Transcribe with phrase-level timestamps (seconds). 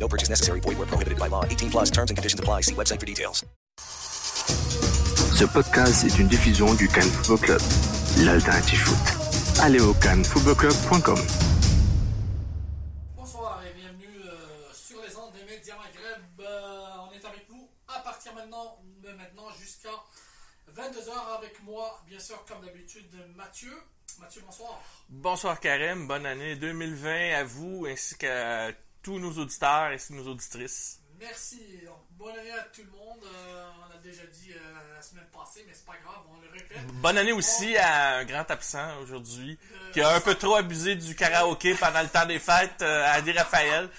[0.00, 0.60] No purchase necessary.
[0.60, 1.44] Void where prohibited by law.
[1.44, 2.62] 18 plus terms and conditions apply.
[2.62, 3.44] See website for details.
[5.36, 7.60] Ce podcast est une diffusion du Cannes Football Club,
[8.24, 9.62] l'alternative foot.
[9.62, 11.18] Allez au cannesfootballclub.com.
[13.16, 16.40] Bonsoir et bienvenue euh, sur les ondes des médias Maghreb.
[16.40, 19.88] Euh, on est avec vous à partir maintenant, de maintenant jusqu'à
[20.76, 23.72] 22h avec moi, bien sûr, comme d'habitude, Mathieu.
[24.20, 24.78] Mathieu, bonsoir.
[25.08, 28.72] Bonsoir Karim, bonne année 2020 à vous ainsi qu'à
[29.02, 30.98] tous nos auditeurs et nos auditrices.
[31.18, 31.60] Merci.
[31.84, 33.20] Donc, bonne année à tout le monde.
[33.24, 36.50] Euh, on a déjà dit euh, la semaine passée, mais c'est pas grave, on le
[36.50, 36.78] répète.
[36.94, 39.58] Bonne année aussi à un grand absent aujourd'hui
[39.92, 43.32] qui a un peu trop abusé du karaoké pendant le temps des fêtes, euh, Adi
[43.32, 43.90] Raphaël.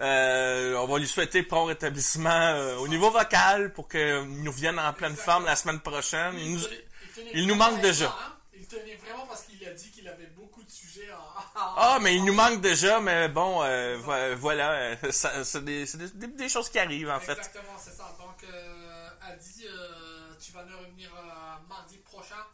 [0.00, 4.76] Euh, on va lui souhaiter prompt rétablissement euh, au niveau vocal pour qu'il nous vienne
[4.80, 6.34] en pleine forme la semaine prochaine.
[6.36, 6.60] Il nous,
[7.32, 8.06] il manque déjà.
[8.08, 8.32] hein.
[8.56, 11.43] Il tenait vraiment parce qu'il a dit qu'il avait beaucoup de sujets à.
[11.54, 16.78] Ah, mais il nous manque déjà, mais bon, euh, vo- voilà, c'est des, choses qui
[16.78, 17.32] arrivent en fait.
[17.32, 18.14] Exactement, c'est ça.
[18.18, 22.44] Donc, euh, euh, tu vas nous revenir euh, mardi prochain.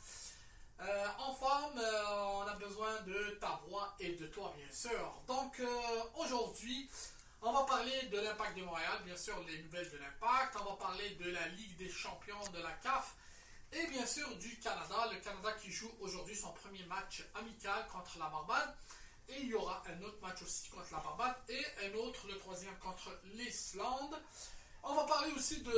[1.18, 5.12] En forme, on a besoin de ta voix et de toi, bien sûr.
[5.28, 5.60] Donc,
[6.16, 6.88] aujourd'hui,
[7.42, 10.56] on va parler de l'Impact de Montréal, bien sûr, les nouvelles de l'Impact.
[10.58, 13.14] On va parler de la Ligue des champions de la CAF.
[13.72, 18.18] Et bien sûr du Canada, le Canada qui joue aujourd'hui son premier match amical contre
[18.18, 18.74] la Barbade.
[19.28, 22.36] Et il y aura un autre match aussi contre la Barbade et un autre, le
[22.38, 24.16] troisième, contre l'Islande.
[24.82, 25.70] On va parler aussi de,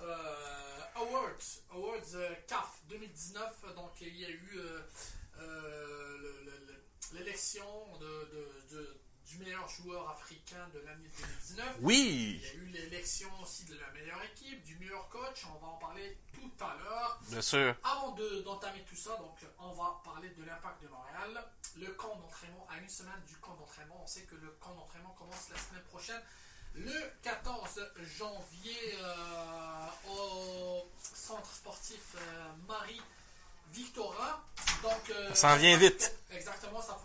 [0.00, 3.74] euh, Awards, Awards euh, CAF 2019.
[3.76, 9.01] Donc il y a eu euh, le- le- le- l'élection de-
[9.32, 11.76] du meilleur joueur africain de l'année 2019.
[11.80, 15.44] Oui, Il y a eu l'élection aussi de la meilleure équipe, du meilleur coach.
[15.54, 17.18] On va en parler tout à l'heure.
[17.28, 17.74] bien sûr.
[17.82, 21.44] Avant de- d'entamer tout ça, donc on va parler de l'impact de Montréal.
[21.76, 25.14] Le camp d'entraînement, à une semaine du camp d'entraînement, on sait que le camp d'entraînement
[25.18, 26.20] commence la semaine prochaine,
[26.74, 27.80] le 14
[28.18, 33.00] janvier, euh, au centre sportif euh, Marie
[33.72, 34.42] Victorin.
[34.82, 36.14] Donc, euh, Ça s'en vient vite.
[36.30, 36.98] Exactement, ça,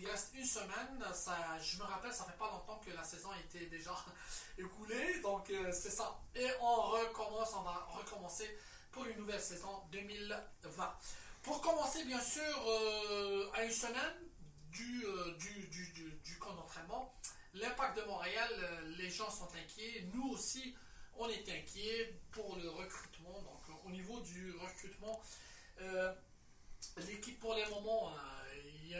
[0.00, 1.04] il reste une semaine.
[1.14, 3.94] Ça, je me rappelle, ça fait pas longtemps que la saison a été déjà
[4.58, 5.20] écoulée.
[5.20, 6.18] Donc, euh, c'est ça.
[6.34, 8.56] Et on recommence, on va recommencer
[8.92, 10.94] pour une nouvelle saison 2020.
[11.42, 14.14] Pour commencer, bien sûr, euh, à une semaine
[14.70, 15.04] du,
[15.38, 17.14] du, du, du, du camp d'entraînement,
[17.54, 18.50] l'impact de Montréal,
[18.98, 20.06] les gens sont inquiets.
[20.14, 20.74] Nous aussi,
[21.18, 23.40] on est inquiets pour le recrutement.
[23.42, 25.20] Donc, au niveau du recrutement,
[25.80, 26.12] euh,
[27.08, 28.14] L'équipe pour les moments, euh,
[28.82, 28.98] il y a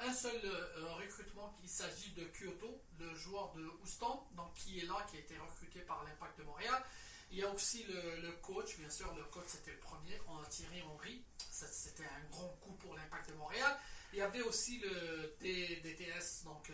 [0.00, 4.86] un seul euh, recrutement, il s'agit de Kyoto, le joueur de Houston, donc qui est
[4.86, 6.82] là, qui a été recruté par l'Impact de Montréal.
[7.30, 10.18] Il y a aussi le, coach, bien sûr, le coach c'était le premier,
[10.48, 13.76] Thierry Henry, c'était un grand coup pour l'Impact de Montréal.
[14.14, 16.72] Il y avait aussi le DTS, donc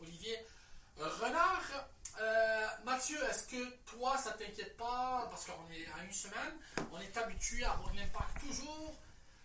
[0.00, 0.36] Olivier
[0.98, 1.88] Renard.
[2.20, 6.58] Euh, Mathieu, est-ce que toi, ça t'inquiète pas Parce qu'on est à une semaine,
[6.92, 8.94] on est habitué à avoir l'impact toujours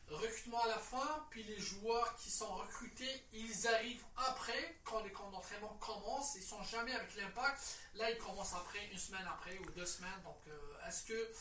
[0.09, 5.11] recrutement à la fin, puis les joueurs qui sont recrutés, ils arrivent après, quand les
[5.11, 7.59] camps d'entraînement commencent, ils sont jamais avec l'impact.
[7.95, 10.21] Là, ils commencent après, une semaine après ou deux semaines.
[10.23, 11.31] Donc, euh, est-ce que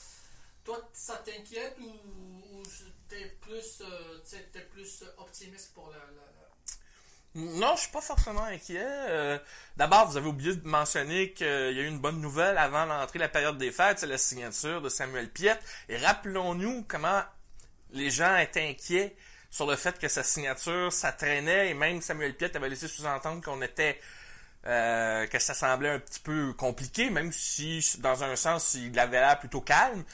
[0.64, 2.62] toi, ça t'inquiète ou, ou
[3.10, 4.18] t'es plus, euh,
[4.52, 5.98] t'es plus optimiste pour la-
[7.34, 8.84] Non, je suis pas forcément inquiet.
[8.84, 9.38] Euh,
[9.76, 13.18] D'abord, vous avez oublié de mentionner qu'il y a eu une bonne nouvelle avant l'entrée
[13.18, 15.60] de la période des fêtes, c'est la signature de Samuel Piette.
[15.88, 17.22] Et rappelons-nous comment
[17.92, 19.16] les gens étaient inquiets
[19.50, 23.42] sur le fait que sa signature, ça traînait, et même Samuel Piette avait laissé sous-entendre
[23.42, 23.98] qu'on était
[24.66, 29.20] euh, que ça semblait un petit peu compliqué, même si dans un sens il avait
[29.20, 30.04] l'air plutôt calme.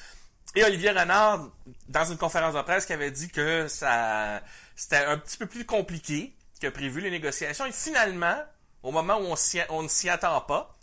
[0.55, 1.49] Et Olivier Renard,
[1.89, 4.41] dans une conférence de presse, qui avait dit que ça
[4.77, 7.67] c'était un petit peu plus compliqué que prévu les négociations.
[7.67, 8.37] Et finalement,
[8.83, 9.35] au moment où
[9.71, 10.77] on, ne s'y attend pas,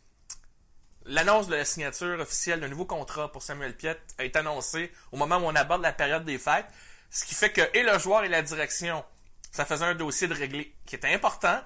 [1.05, 5.17] l'annonce de la signature officielle d'un nouveau contrat pour Samuel Piette a été annoncée au
[5.17, 6.67] moment où on aborde la période des fêtes.
[7.09, 9.03] Ce qui fait que et le joueur et la direction,
[9.51, 11.61] ça faisait un dossier de réglé qui était important.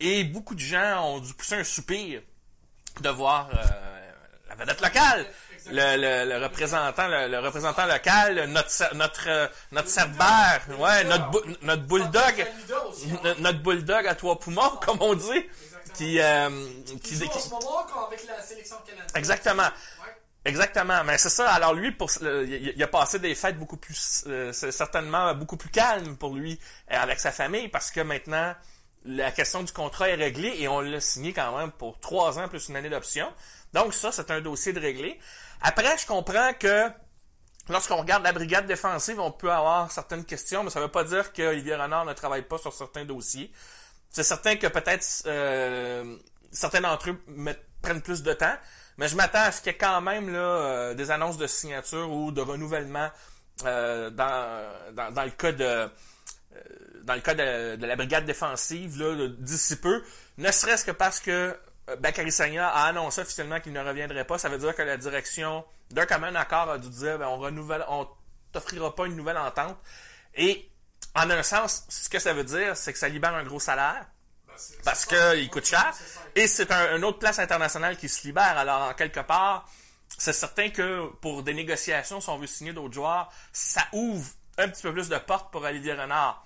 [0.00, 2.22] Et beaucoup de gens ont dû pousser un soupir
[3.00, 4.12] de voir euh,
[4.48, 5.26] la vedette locale,
[5.70, 11.30] le, le- le représentant, le, le représentant local, notre notre euh, notre cerbère, ouais, notre
[11.30, 12.46] bou- notre bulldog,
[13.40, 15.44] notre bulldog à trois poumons, comme on dit,
[15.94, 16.48] qui euh,
[16.86, 19.06] Qui qui, joue en qui- ce moment quand- avec la sélection canadienne.
[19.14, 19.68] exactement.
[20.44, 21.50] Exactement, mais c'est ça.
[21.50, 26.16] Alors lui, pour, il, a passé des fêtes beaucoup plus, euh, certainement beaucoup plus calmes
[26.16, 28.54] pour lui avec sa famille parce que maintenant
[29.04, 32.48] la question du contrat est réglée et on l'a signé quand même pour trois ans
[32.48, 33.30] plus une année d'option.
[33.74, 35.18] Donc ça, c'est un dossier de réglé.
[35.60, 36.88] Après, je comprends que
[37.68, 41.04] lorsqu'on regarde la brigade défensive, on peut avoir certaines questions, mais ça ne veut pas
[41.04, 43.52] dire que Olivier Renard ne travaille pas sur certains dossiers.
[44.10, 46.16] C'est certain que peut-être euh,
[46.50, 47.20] certains d'entre eux
[47.82, 48.56] prennent plus de temps,
[48.96, 51.46] mais je m'attends à ce qu'il y ait quand même là, euh, des annonces de
[51.46, 53.10] signature ou de renouvellement
[53.64, 55.88] euh, dans, dans, le cas de euh,
[57.04, 59.02] dans le cas de, de la brigade défensive
[59.38, 60.02] d'ici peu,
[60.38, 61.56] ne serait-ce que parce que
[61.96, 65.64] Bakary Sagna a annoncé officiellement qu'il ne reviendrait pas, ça veut dire que la direction
[65.90, 68.06] d'un commun accord a dû dire ben, on renouvelle on
[68.52, 69.76] t'offrira pas une nouvelle entente
[70.34, 70.68] et
[71.14, 74.06] en un sens ce que ça veut dire c'est que ça libère un gros salaire
[74.46, 74.54] Ben,
[74.84, 75.94] parce qu'il coûte cher.
[76.34, 78.58] Et c'est un, une autre place internationale qui se libère.
[78.58, 79.68] Alors, en quelque part,
[80.08, 84.68] c'est certain que pour des négociations, si on veut signer d'autres joueurs, ça ouvre un
[84.68, 86.44] petit peu plus de portes pour Olivier Renard.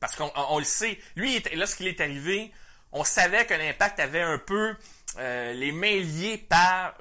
[0.00, 0.98] Parce qu'on on- on le sait.
[1.16, 2.52] Lui, lorsqu'il est arrivé,
[2.94, 4.74] on savait que l'impact avait un peu
[5.18, 6.94] euh, les mains liées par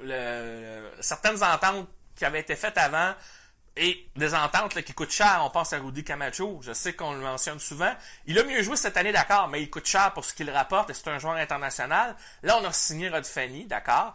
[0.99, 3.13] certaines ententes qui avaient été faites avant
[3.75, 5.41] et des ententes qui coûtent cher.
[5.43, 6.59] On pense à Rudy Camacho.
[6.63, 7.91] Je sais qu'on le mentionne souvent.
[8.25, 10.89] Il a mieux joué cette année, d'accord, mais il coûte cher pour ce qu'il rapporte
[10.89, 12.15] et c'est un joueur international.
[12.43, 14.13] Là, on a signé Rod Fanny, d'accord.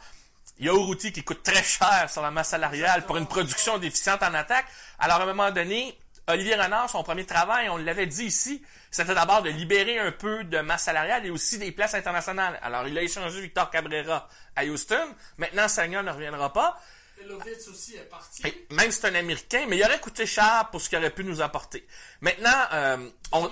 [0.59, 3.79] Il y a Urruti qui coûte très cher sur la masse salariale pour une production
[3.79, 4.67] déficiente en attaque.
[4.99, 5.97] Alors, à un moment donné,
[6.27, 10.45] Olivier Renard, son premier travail, on l'avait dit ici, c'était d'abord de libérer un peu
[10.45, 12.59] de masse salariale et aussi des places internationales.
[12.63, 15.15] Alors, il a échangé Victor Cabrera à Houston.
[15.37, 16.81] Maintenant, Sagna ne reviendra pas.
[17.27, 18.43] Lovitz aussi est parti.
[18.71, 21.25] Même si c'est un Américain, mais il aurait coûté cher pour ce qu'il aurait pu
[21.25, 21.87] nous apporter.
[22.21, 23.45] Maintenant, euh, on...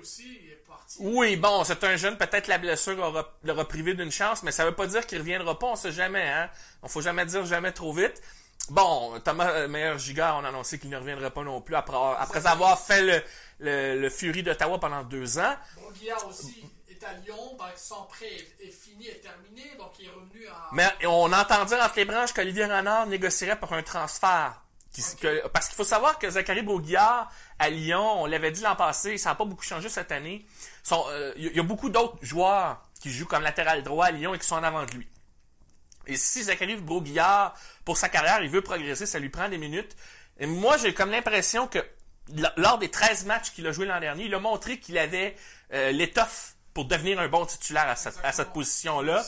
[0.00, 0.96] Aussi est parti.
[1.00, 4.64] Oui, bon, c'est un jeune, peut-être la blessure aura, l'aura privé d'une chance, mais ça
[4.64, 6.50] veut pas dire qu'il reviendra pas, on sait jamais, hein.
[6.82, 8.22] On faut jamais dire jamais trop vite.
[8.70, 12.46] Bon, Thomas euh, Meyer-Gigard, on a annoncé qu'il ne reviendrait pas non plus après, après
[12.46, 13.22] avoir fait le,
[13.60, 15.54] le, le Fury d'Ottawa pendant deux ans.
[15.80, 17.56] Bourguiard aussi est à Lyon.
[17.76, 19.62] Son prêt est, est fini, est terminé.
[19.78, 20.68] Donc il est revenu à.
[20.72, 24.62] Mais on entend dire entre les branches qu'Olivier Renard négocierait pour un transfert.
[24.92, 28.76] Qui- que- parce qu'il faut savoir que Zachary Bourguillard à Lyon, on l'avait dit l'an
[28.76, 30.46] passé, ça n'a pas beaucoup changé cette année.
[30.90, 34.32] Euh, y, il y a beaucoup d'autres joueurs qui jouent comme latéral droit à Lyon
[34.34, 35.06] et qui sont en avant de lui.
[36.06, 37.54] Et si Zachary Bourguillard,
[37.84, 39.96] pour sa carrière, il veut progresser, ça lui prend des minutes.
[40.38, 41.78] Et moi, j'ai comme l'impression que
[42.56, 45.36] lors des 13 matchs qu'il a joué l'an dernier, il a montré qu'il avait
[45.72, 49.24] euh, l'étoffe pour devenir un bon titulaire à cette, position-là.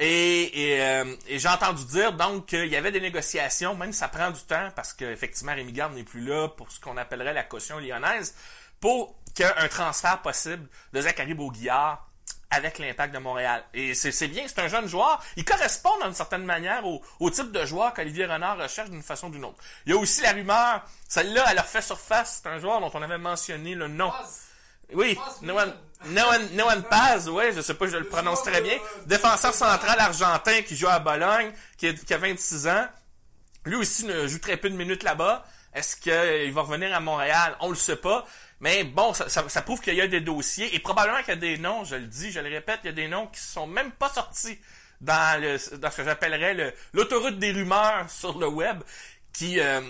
[0.00, 4.00] Et, et, euh, et j'ai entendu dire donc qu'il y avait des négociations, même si
[4.00, 7.32] ça prend du temps, parce qu'effectivement Rémi Garde n'est plus là pour ce qu'on appellerait
[7.32, 8.34] la caution lyonnaise,
[8.80, 12.05] pour qu'il y ait un transfert possible de Zachary Beauguillard
[12.50, 13.64] avec l'impact de Montréal.
[13.74, 15.22] Et c'est bien, c'est un jeune joueur.
[15.36, 19.28] Il correspond d'une certaine manière au, au type de joueur qu'Olivier Renard recherche d'une façon
[19.28, 19.58] ou d'une autre.
[19.84, 22.90] Il y a aussi la rumeur, celle-là, elle a fait surface, c'est un joueur dont
[22.94, 24.12] on avait mentionné le nom.
[24.92, 26.22] Oui, Noan, Milan.
[26.30, 28.78] Noan, Noan Paz, ouais, je sais pas, je le prononce très bien.
[29.06, 32.86] Défenseur central argentin qui joue à Bologne, qui, est- qui a 26 ans.
[33.64, 35.44] Lui aussi ne joue très peu de minutes là-bas.
[35.76, 37.56] Est-ce qu'il va revenir à Montréal?
[37.60, 38.26] On le sait pas.
[38.60, 40.74] Mais bon, ça, ça- ça prouve qu'il y a des dossiers.
[40.74, 42.90] Et probablement qu'il y a des noms, je le dis, je le répète, il y
[42.90, 44.58] a des noms qui sont même pas sortis
[45.00, 48.82] dans, le, dans ce que j'appellerais le- l'autoroute des rumeurs sur le web.
[49.34, 49.82] Qui, euh,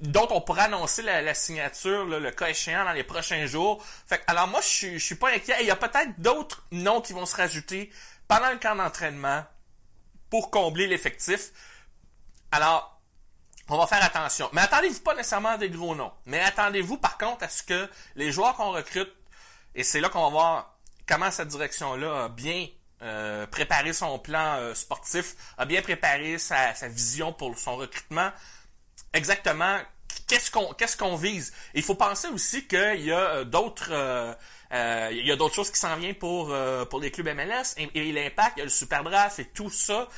[0.00, 3.84] dont on pourra annoncer la, la signature, là, le cas échéant, dans les prochains jours.
[4.06, 5.54] Fait que, alors moi, je je suis pas inquiet.
[5.58, 7.90] Et Il y a peut-être d'autres noms qui vont se rajouter
[8.26, 9.44] pendant le camp d'entraînement
[10.30, 11.50] pour combler l'effectif.
[12.50, 12.95] Alors,
[13.68, 14.48] on va faire attention.
[14.52, 16.12] Mais attendez-vous pas nécessairement à des gros noms.
[16.26, 19.12] Mais attendez-vous par contre à ce que les joueurs qu'on recrute,
[19.74, 22.66] et c'est là qu'on va voir comment cette direction-là a bien
[23.02, 28.30] euh, préparé son plan euh, sportif, a bien préparé sa, sa vision pour son recrutement.
[29.12, 29.78] Exactement,
[30.26, 31.52] qu'est-ce qu'on qu'est-ce qu'on vise?
[31.74, 34.34] Il faut penser aussi qu'il y a euh, d'autres euh,
[34.72, 37.88] euh, y a d'autres choses qui s'en viennent pour euh, pour les clubs MLS et,
[37.94, 40.08] et l'impact, il y a le super draft et tout ça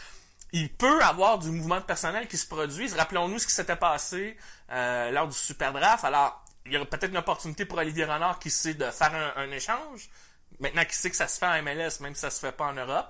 [0.53, 2.95] il peut avoir du mouvement de personnel qui se produise.
[2.95, 4.37] Rappelons-nous ce qui s'était passé
[4.71, 6.05] euh, lors du Super Draft.
[6.05, 9.51] Alors, il y aurait peut-être une opportunité pour Olivier Renard qui sait de faire un,
[9.51, 10.09] échange.
[10.59, 12.67] Maintenant qu'il sait que ça se fait en MLS, même si ça se fait pas
[12.67, 13.09] en Europe.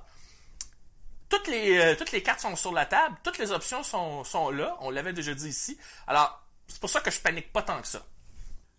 [1.29, 3.17] Toutes les, euh, toutes les cartes sont sur la table.
[3.23, 4.77] Toutes les options sont, sont là.
[4.81, 5.79] On l'avait déjà dit ici.
[6.07, 8.03] Alors, c'est pour ça que je panique pas tant que ça.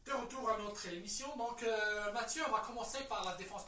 [0.06, 1.28] De retour à notre émission.
[1.38, 3.64] Donc, euh, Mathieu, on va commencer par la défense.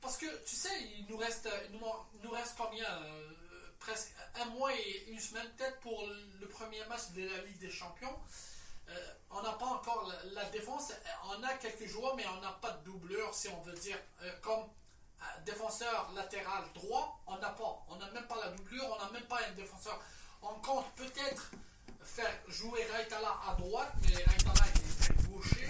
[0.00, 1.80] Parce que, tu sais, il nous reste, nous,
[2.14, 3.30] il nous reste combien euh,
[3.78, 6.06] Presque un mois et une semaine, peut-être, pour
[6.40, 8.18] le premier match de la Ligue des Champions.
[8.88, 10.92] Euh, on n'a pas encore la, défense.
[11.26, 13.98] On a quelques joueurs, mais on n'a pas de doubleur, si on veut dire.
[14.22, 17.84] Euh, comme euh, défenseur latéral droit, on n'a pas.
[17.88, 20.00] On n'a même pas la doublure, on n'a même pas un défenseur.
[20.42, 21.50] On compte peut-être
[22.02, 25.68] faire jouer Raitala à droite, mais Raitala est, gaucher.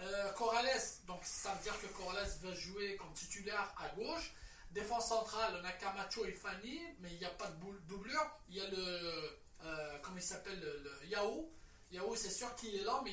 [0.00, 0.66] Euh, Corrales,
[1.06, 4.32] donc ça veut dire que Corrales va jouer comme titulaire à gauche.
[4.70, 7.56] Défense centrale, on a Camacho et Fanny, mais il n'y a pas de
[7.88, 8.30] doublure.
[8.48, 9.38] Il y a le.
[9.64, 11.50] euh, comment il s'appelle le, le Yao.
[11.90, 13.12] Yao, c'est sûr qu'il est là, mais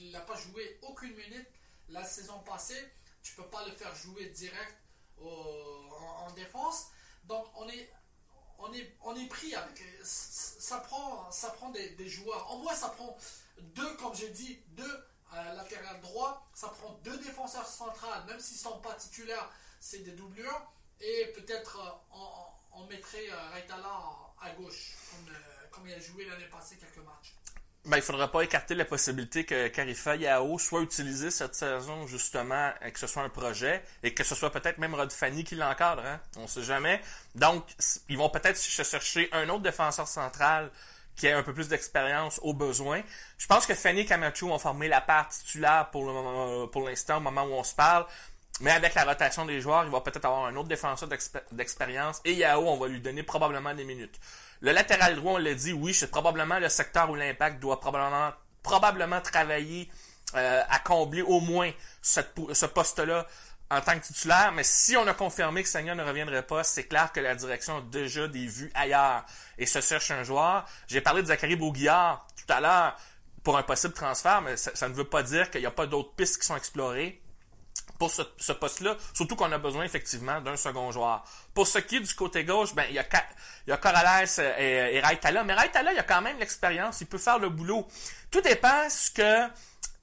[0.00, 1.48] il n'a pas joué aucune minute
[1.88, 2.92] la saison passée.
[3.22, 4.76] Tu peux pas le faire jouer direct
[5.20, 6.86] en, en défense.
[7.24, 7.90] Donc on est,
[8.58, 9.82] on est, on est pris avec.
[10.04, 12.50] Ça prend, ça prend des, joueurs.
[12.50, 13.16] En vrai, ça prend
[13.58, 16.48] deux, comme j'ai dit, deux euh, latéral droit.
[16.54, 20.70] Ça prend deux défenseurs centrales, même s'ils sont pas titulaires, c'est des doublures.
[21.00, 22.16] Et peut-être euh,
[22.72, 24.00] on, mettrait euh, Raitala
[24.40, 25.38] à gauche, comme, euh,
[25.70, 27.34] comme il a joué l'année passée quelques matchs.
[27.86, 32.72] Ben, il faudra pas écarter la possibilité que Carifa Yao soit utilisé cette saison, justement,
[32.82, 35.54] et que ce soit un projet, et que ce soit peut-être même Rod Fanny qui
[35.54, 36.18] l'encadre, hein?
[36.38, 37.02] On sait jamais.
[37.34, 37.66] Donc,
[38.08, 40.70] ils vont peut-être chercher un autre défenseur central
[41.14, 43.02] qui a un peu plus d'expérience au besoin.
[43.36, 47.18] Je pense que Fanny et Camacho vont former la part titulaire pour moment- pour l'instant,
[47.18, 48.06] au moment où on se parle.
[48.60, 52.20] Mais avec la rotation des joueurs, il va peut-être avoir un autre défenseur d'expé- d'expérience.
[52.24, 54.18] Et Yao, on va lui donner probablement des minutes.
[54.60, 58.32] Le latéral droit, on l'a dit, oui, c'est probablement le secteur où l'impact doit probablement,
[58.62, 59.90] probablement travailler
[60.36, 61.70] euh, à combler au moins
[62.00, 63.26] ce poste-là
[63.70, 64.52] en tant que titulaire.
[64.52, 67.78] Mais si on a confirmé que Seigneur ne reviendrait pas, c'est clair que la direction
[67.78, 69.24] a déjà des vues ailleurs
[69.58, 70.64] et se cherche un joueur.
[70.86, 72.96] J'ai parlé de Zachary Beauguillard tout à l'heure
[73.42, 76.14] pour un possible transfert, mais ça ne veut pas dire qu'il n'y a pas d'autres
[76.14, 77.20] pistes qui sont explorées
[77.98, 81.24] pour ce, poste-là, surtout qu'on a besoin effectivement d'un second joueur.
[81.54, 85.02] Pour ce qui est du côté gauche, ben il y a, Corrales et, et
[85.44, 87.86] mais Raitala, il a quand même l'expérience, il peut faire le boulot.
[88.30, 89.48] Tout dépend ce que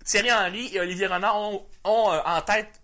[0.05, 2.81] Thierry Henry et Olivier Renard ont, euh, en tête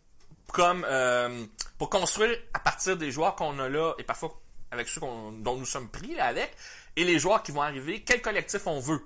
[0.51, 1.45] comme euh,
[1.77, 4.39] pour construire à partir des joueurs qu'on a là et parfois
[4.71, 6.55] avec ceux dont nous sommes pris là, avec
[6.95, 9.05] et les joueurs qui vont arriver, quel collectif on veut.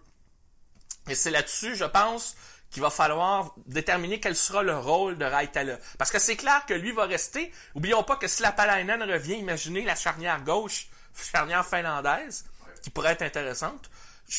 [1.09, 2.35] Et c'est là-dessus, je pense,
[2.71, 5.77] qu'il va falloir déterminer quel sera le rôle de Raitala.
[5.97, 7.51] Parce que c'est clair que lui va rester.
[7.75, 12.45] Oublions pas que si la Palainen revient, imaginez la charnière gauche, charnière finlandaise,
[12.81, 13.89] qui pourrait être intéressante.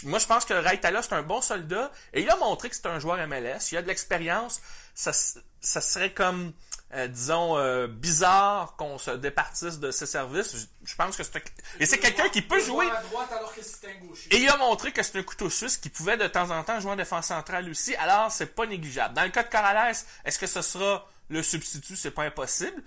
[0.05, 1.93] Moi, je pense que Raitala, c'est un bon soldat.
[2.15, 3.71] Et il a montré que c'est un joueur MLS.
[3.73, 4.63] Il a de l'expérience.
[4.95, 6.53] Ça, ça serait comme,
[6.95, 10.57] euh, disons, euh, bizarre qu'on se départisse de ses services.
[10.57, 11.41] Je, je pense que c'est un...
[11.81, 12.87] Et c'est quelqu'un qui peut jouer...
[12.87, 14.29] joueur à droite alors que c'est un gaucher.
[14.31, 16.79] Et il a montré que c'est un couteau suisse qui pouvait de temps en temps
[16.81, 17.95] jouer en défense centrale aussi.
[17.97, 19.15] Alors, c'est pas négligeable.
[19.15, 19.95] Dans le cas de Corrales,
[20.25, 21.97] est-ce que ce sera le substitut?
[21.97, 22.83] C'est pas impossible.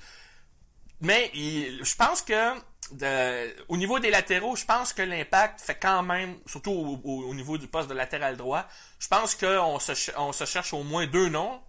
[1.02, 2.54] Mais il- je pense que
[2.92, 7.24] de- au niveau des latéraux, je pense que l'impact fait quand même, surtout au, au-
[7.30, 8.68] au niveau du poste de latéral droit,
[9.00, 11.60] je pense qu'on se, on se cherche au moins deux noms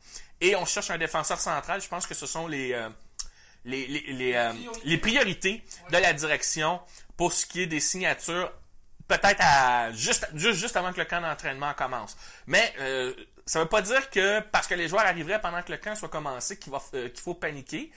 [0.40, 1.81] et on cherche un défenseur central.
[1.81, 2.88] Je pense que ce sont les, euh,
[3.64, 4.52] les, euh,
[4.85, 6.81] les priorités de la direction
[7.16, 8.52] pour ce qui est des signatures
[9.09, 12.16] peut-être à juste, juste avant que le camp d'entraînement commence.
[12.47, 13.14] Mais euh,
[13.47, 16.09] ça veut pas dire que parce que les joueurs arriveraient pendant que le camp soit
[16.09, 16.73] commencé qu'il
[17.14, 17.90] faut paniquer.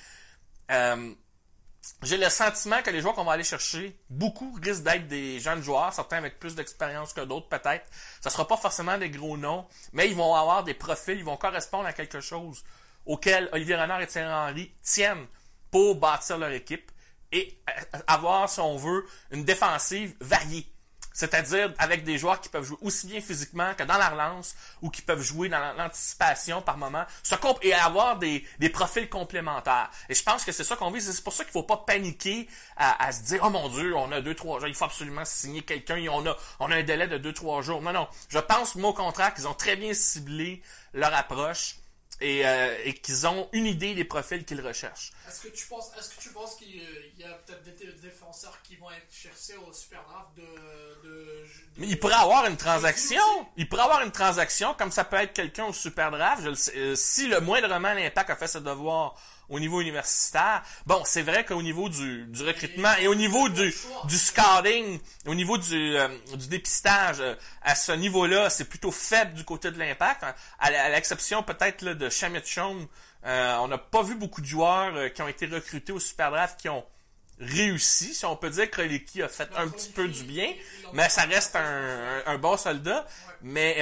[2.04, 5.62] J'ai le sentiment que les joueurs qu'on va aller chercher, beaucoup risquent d'être des jeunes
[5.62, 7.86] joueurs, certains avec plus d'expérience que d'autres peut-être.
[8.22, 11.38] Ça sera pas forcément des gros noms, mais ils vont avoir des profils, ils vont
[11.38, 12.64] correspondre à quelque chose
[13.06, 15.26] auquel Olivier Renard et Thierry Henry tiennent
[15.72, 16.92] pour bâtir leur équipe
[17.32, 20.68] et euh, avoir, si on veut, une défensive variée.
[21.20, 24.90] C'est-à-dire avec des joueurs qui peuvent jouer aussi bien physiquement que dans la relance ou
[24.90, 29.90] qui peuvent jouer dans l'anticipation par moment se et avoir des, des profils complémentaires.
[30.08, 31.12] Et je pense que c'est ça qu'on vise.
[31.12, 32.48] C'est pour ça qu'il faut pas paniquer
[32.78, 35.26] à, à se dire oh mon dieu on a deux trois jours il faut absolument
[35.26, 37.82] signer quelqu'un on a on a un délai de deux trois jours.
[37.82, 40.62] Non non, je pense moi au contraire qu'ils ont très bien ciblé
[40.94, 41.76] leur approche
[42.22, 45.12] et, euh, et qu'ils ont une idée des profils qu'ils recherchent.
[45.28, 48.62] Est-ce que tu penses, est-ce que tu penses qu'il y a peut-être des dé- défenseurs
[48.64, 50.42] qui vont être cherchés au Super Draft de,
[51.08, 51.46] de, de-
[51.78, 53.22] Mais il pourrait avoir une transaction.
[53.58, 56.44] Il pourrait avoir une transaction, comme ça peut être quelqu'un au super draft.
[56.44, 59.16] Je le sais, euh, si le moindrement l'impact a fait ses devoirs
[59.50, 63.74] au niveau universitaire, bon, c'est vrai qu'au niveau du, du recrutement et au niveau du,
[64.06, 69.34] du scouting, au niveau du, euh, du dépistage, euh, à ce niveau-là, c'est plutôt faible
[69.34, 70.24] du côté de l'impact.
[70.60, 72.88] À, l'exception peut-être de Chong,
[73.26, 76.32] euh, on n'a pas vu beaucoup de joueurs euh, qui ont été recrutés au super
[76.32, 76.86] draft qui ont
[77.40, 78.14] réussi.
[78.14, 80.54] Si on peut dire que Reliki a fait un petit peu du bien,
[80.94, 83.06] mais ça reste un, un, un bon soldat.
[83.42, 83.78] Mais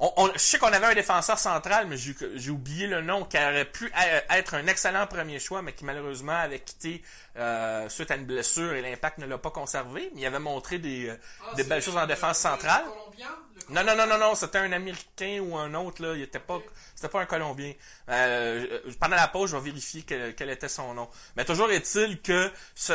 [0.00, 3.36] on, on- je sais qu'on avait un défenseur central, mais j'ai oublié le nom, qui
[3.36, 3.92] aurait pu
[4.30, 7.02] être un excellent premier choix, mais qui malheureusement avait quitté
[7.36, 10.10] euh, suite à une blessure et l'impact ne l'a pas conservé.
[10.14, 11.16] Mais il avait montré des, euh,
[11.48, 12.82] Ah, des belles choses en défense le- centrale.
[12.86, 13.28] Le Colombien,
[13.68, 16.14] le Non, non, non, non, non, c'était un Américain ou un autre, là.
[16.16, 16.58] Il était pas,
[16.94, 17.72] c'était pas un Colombien.
[18.08, 21.08] Euh, pendant la pause, je vais vérifier quel, quel était son nom.
[21.36, 22.92] Mais toujours est-il que ce,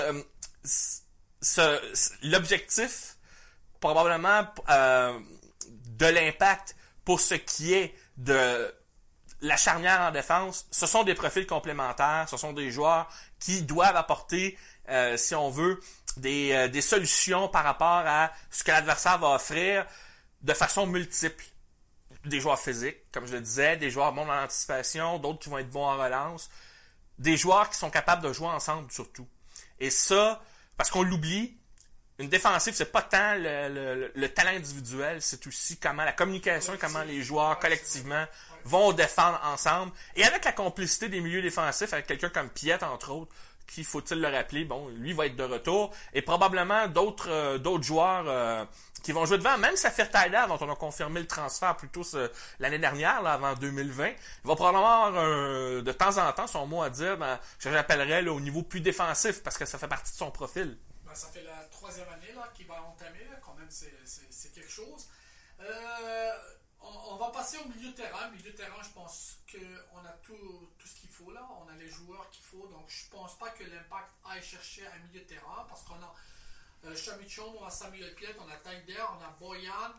[0.64, 3.16] ce- ce- l'objectif
[3.80, 5.18] probablement euh,
[5.68, 8.74] de l'impact pour ce qui est de
[9.42, 13.08] la charnière en défense, ce sont des profils complémentaires, ce sont des joueurs
[13.40, 14.58] qui doivent apporter,
[14.90, 15.80] euh, si on veut,
[16.18, 19.86] des, euh, des solutions par rapport à ce que l'adversaire va offrir
[20.42, 21.44] de façon multiple.
[22.26, 25.60] Des joueurs physiques, comme je le disais, des joueurs bons en anticipation, d'autres qui vont
[25.60, 26.50] être bons en relance,
[27.20, 29.28] des joueurs qui sont capables de jouer ensemble surtout.
[29.80, 30.42] Et ça,
[30.76, 31.58] parce qu'on l'oublie,
[32.20, 37.04] une défensive, c'est pas tant le, le, talent individuel, c'est aussi comment la communication, comment
[37.04, 38.26] les joueurs collectivement
[38.64, 39.92] vont défendre ensemble.
[40.16, 43.34] Et avec la complicité des milieux défensifs, avec quelqu'un comme Piet, entre autres,
[43.68, 47.84] qui, faut-il le rappeler, bon, lui va être de retour, et probablement d'autres euh, d'autres
[47.84, 48.64] joueurs euh,
[49.04, 52.04] qui vont jouer devant, même Safir Tyler, dont on a confirmé le transfert plutôt
[52.60, 56.82] l'année dernière, là, avant 2020, il va probablement avoir de temps en temps son mot
[56.82, 60.18] à dire, dans, je l'appellerais au niveau plus défensif, parce que ça fait partie de
[60.18, 60.78] son profil.
[61.06, 65.08] Ben, ça fait la troisième année là, qu'il va entamer, quand même c'est quelque chose.
[65.60, 66.32] Euh,
[66.82, 68.28] on, va passer au milieu terrain.
[68.32, 71.48] Milieu terrain, je pense qu'on a tout, ce qu'il faut là.
[71.62, 72.66] On a les joueurs qu'il faut.
[72.68, 76.16] Donc je pense pas que l'impact aille chercher un milieu terrain parce qu'on a
[76.86, 79.94] euh, Chamichon, on a Samuel Piet, on a Taider, on a Boyan.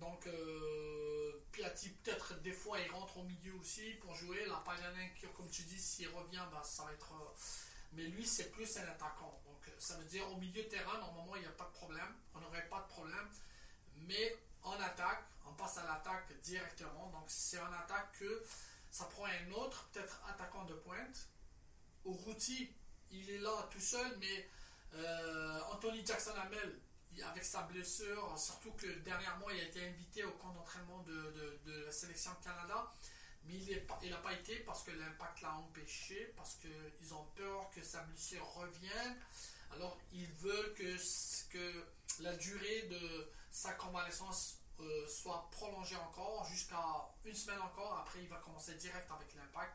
[0.00, 4.46] Donc euh, Piatti peut-être des fois il rentre au milieu aussi pour jouer.
[4.46, 5.06] La Paganin,
[5.36, 7.12] comme tu dis, s'il revient, bah, ça va être.
[7.92, 9.40] Mais lui c'est plus un attaquant.
[9.80, 12.14] Ça veut dire au milieu terrain, normalement il n'y a pas de problème.
[12.34, 13.28] On n'aurait pas de problème.
[14.06, 17.08] Mais en attaque, on passe à l'attaque directement.
[17.08, 18.44] Donc c'est en attaque que
[18.90, 21.28] ça prend un autre, peut-être attaquant de pointe.
[22.04, 22.70] Au Routi,
[23.10, 24.48] il est là tout seul, mais
[24.94, 26.78] euh, Anthony Jackson Hamel,
[27.24, 31.92] avec sa blessure, surtout que dernièrement il a été invité au camp d'entraînement de, la
[31.92, 32.90] sélection Canada,
[33.44, 37.82] mais il n'a pas été parce que l'impact l'a empêché, parce qu'ils ont peur que
[37.82, 39.16] sa blessure revienne.
[39.74, 41.84] Alors ils veulent que,
[42.20, 46.82] la durée de sa convalescence euh, soit prolongée encore jusqu'à
[47.24, 47.98] une semaine encore.
[47.98, 49.72] Après, il va commencer direct avec l'impact.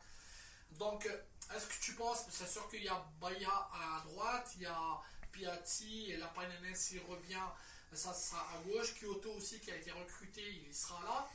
[0.72, 4.62] Donc, euh, est-ce que tu penses, c'est sûr qu'il y a Baya à droite, il
[4.62, 5.00] y a
[5.32, 6.32] Piatti et la
[6.74, 7.46] s'il revient,
[7.92, 8.94] ça sera à gauche.
[9.00, 11.28] Kyoto aussi qui a été recruté, il sera là.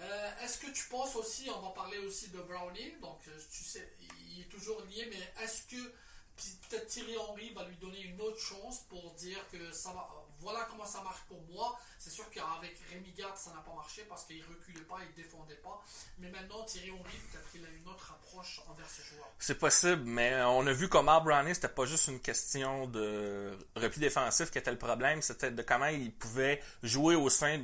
[0.00, 3.92] Euh, est-ce que tu penses aussi, on va parler aussi de Brownie, donc tu sais,
[4.28, 5.94] il est toujours lié, mais est-ce que
[6.36, 10.06] peut-être Thierry Henry va lui donner une autre chance pour dire que ça va,
[10.40, 11.78] voilà comment ça marche pour moi.
[11.98, 15.56] C'est sûr qu'avec Rémi Garde, ça n'a pas marché parce qu'il reculait pas, il défendait
[15.56, 15.82] pas.
[16.18, 19.30] Mais maintenant, Thierry Henry, peut-être qu'il a une autre approche envers ce joueur.
[19.38, 24.00] C'est possible, mais on a vu comment Brownie, c'était pas juste une question de repli
[24.00, 27.58] défensif qui était le problème, c'était de comment il pouvait jouer au sein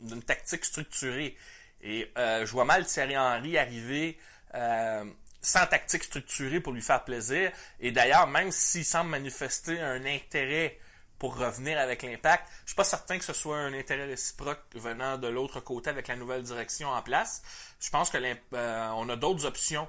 [0.00, 1.36] d'une tactique structurée.
[1.80, 4.18] Et euh, je vois mal Thierry Henry arriver
[4.54, 5.04] euh,
[5.42, 7.50] sans tactique structurée pour lui faire plaisir.
[7.80, 10.78] Et d'ailleurs, même s'il semble manifester un intérêt
[11.22, 12.48] pour revenir avec l'impact.
[12.64, 16.08] Je suis pas certain que ce soit un intérêt réciproque venant de l'autre côté avec
[16.08, 17.44] la nouvelle direction en place.
[17.78, 19.88] Je pense que euh, on a d'autres options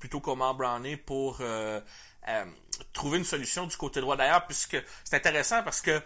[0.00, 1.80] plutôt qu'Omar Brownie pour euh,
[2.26, 2.44] euh,
[2.92, 6.02] trouver une solution du côté droit d'ailleurs, puisque c'est intéressant parce que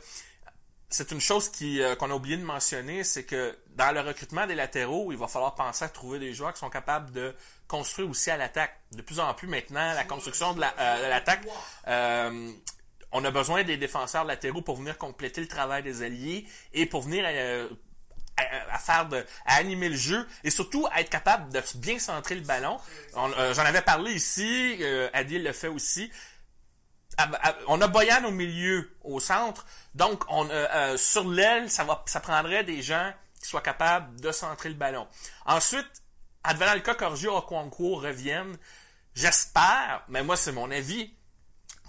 [0.91, 4.55] c'est une chose qui qu'on a oublié de mentionner, c'est que dans le recrutement des
[4.55, 7.35] latéraux, il va falloir penser à trouver des joueurs qui sont capables de
[7.69, 8.79] construire aussi à l'attaque.
[8.93, 11.43] De plus en plus maintenant, la construction de l'attaque
[13.13, 17.03] on a besoin des défenseurs latéraux pour venir compléter le travail des alliés et pour
[17.03, 17.69] venir euh,
[18.37, 22.35] à, faire de, à animer le jeu et surtout à être capable de bien centrer
[22.35, 22.79] le ballon.
[23.17, 26.11] Euh, j'en avais parlé ici, euh, Adil le fait aussi.
[27.69, 30.49] on a Boyan au milieu, au centre, donc on
[30.99, 33.11] sur l'aile, ça va, ça prendrait des gens
[33.47, 35.07] qui soient capables de centrer le ballon.
[35.45, 36.03] Ensuite,
[36.43, 38.59] advenant le cas qu'Orgio revienne,
[39.15, 41.15] j'espère, mais moi c'est mon avis,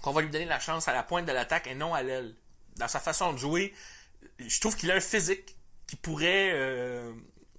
[0.00, 2.36] qu'on va lui donner la chance à la pointe de l'attaque et non à l'aile.
[2.76, 3.74] Dans sa façon de jouer,
[4.38, 5.56] je trouve qu'il a un physique
[5.88, 7.12] qui pourrait, euh,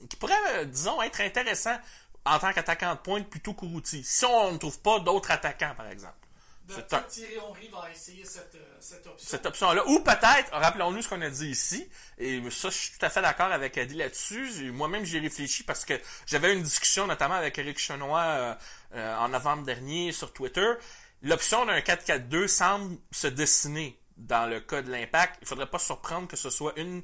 [0.10, 1.78] qui pourrait, euh, disons, être intéressant
[2.26, 4.02] en tant qu'attaquant de pointe plutôt qu'Ourouti.
[4.06, 6.16] Si on ne trouve pas d'autres attaquants, par exemple.
[6.76, 9.28] Peut-être Thierry Henry va essayer cette, euh, cette option.
[9.30, 9.88] Cette option-là.
[9.88, 13.22] Ou peut-être, rappelons-nous ce qu'on a dit ici, et ça, je suis tout à fait
[13.22, 14.72] d'accord avec Adi là-dessus.
[14.72, 15.94] Moi-même, j'ai réfléchi parce que
[16.26, 18.58] j'avais une discussion notamment avec Eric Chenois
[18.94, 20.74] en novembre dernier sur Twitter.
[21.22, 25.38] L'option d'un 4-4-2 semble se dessiner dans le cas de l'impact.
[25.42, 27.04] Il faudrait pas surprendre que ce soit une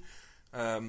[0.56, 0.80] euh,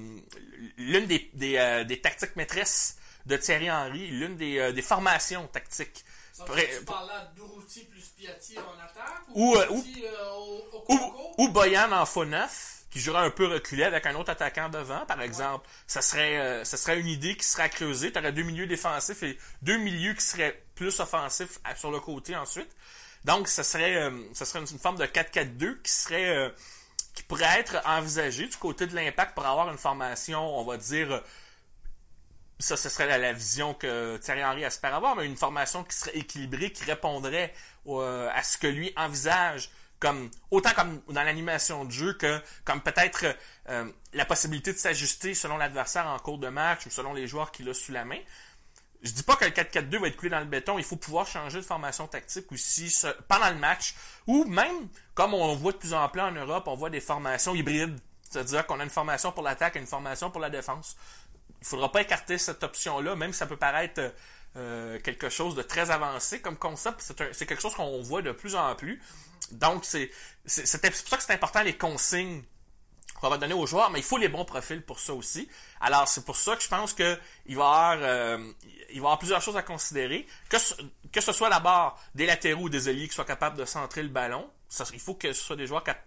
[0.77, 6.05] l'une des, euh, des, tactiques maîtresses de Thierry Henry, l'une des, euh, des formations tactiques.
[6.37, 9.83] Ça, tu parles là d'Uruti plus Piatti en attaque ou, ou,
[10.89, 14.69] ou, ou, Boyan en faux neuf qui jouerait un peu reculé avec un autre attaquant
[14.69, 15.67] devant, par exemple.
[15.87, 18.11] Ça serait ça serait une idée qui serait creusée.
[18.11, 22.35] Tu aurais deux milieux défensifs et deux milieux qui seraient plus offensifs sur le côté
[22.35, 22.69] ensuite.
[23.25, 26.49] Donc, ce serait, euh, serait une, forme de 4-4-2 qui serait, euh,
[27.13, 31.23] qui pourrait être envisagé du côté de l'impact pour avoir une formation, on va dire,
[32.59, 36.17] ça, ce serait la, vision que Thierry Henry espère avoir, mais une formation qui serait
[36.17, 37.53] équilibrée, qui répondrait
[37.87, 42.81] euh, à ce que lui envisage comme autant comme dans l'animation de jeu que comme
[42.81, 43.25] peut-être
[43.69, 47.51] euh, la possibilité de s'ajuster selon l'adversaire en cours de match ou selon les joueurs
[47.51, 48.19] qu'il a sous la main.
[49.01, 51.27] Je dis pas que le 4-4-2 va être coulé dans le béton, il faut pouvoir
[51.27, 52.95] changer de formation tactique aussi
[53.27, 56.75] pendant le match ou même comme on voit de plus en plus en Europe, on
[56.75, 60.41] voit des formations hybrides, c'est-à-dire qu'on a une formation pour l'attaque et une formation pour
[60.41, 60.97] la défense.
[61.61, 64.09] Il faudra pas écarter cette option-là, même si ça peut paraître euh,
[64.55, 68.55] euh, quelque chose de très avancé comme concept, c'est quelque chose qu'on voit de plus
[68.55, 69.01] en plus.
[69.51, 70.11] Donc, c'est
[70.45, 72.43] pour ça que c'est important les consignes
[73.19, 75.49] qu'on va donner aux joueurs, mais il faut les bons profils pour ça aussi.
[75.81, 77.17] Alors, c'est pour ça que je pense que
[77.47, 80.27] il va y avoir, euh, il va y avoir plusieurs choses à considérer.
[80.49, 80.75] Que ce,
[81.11, 84.09] que ce soit d'abord des latéraux ou des alliés qui soient capables de centrer le
[84.09, 84.47] ballon.
[84.93, 86.05] Il faut que ce soit des joueurs cap-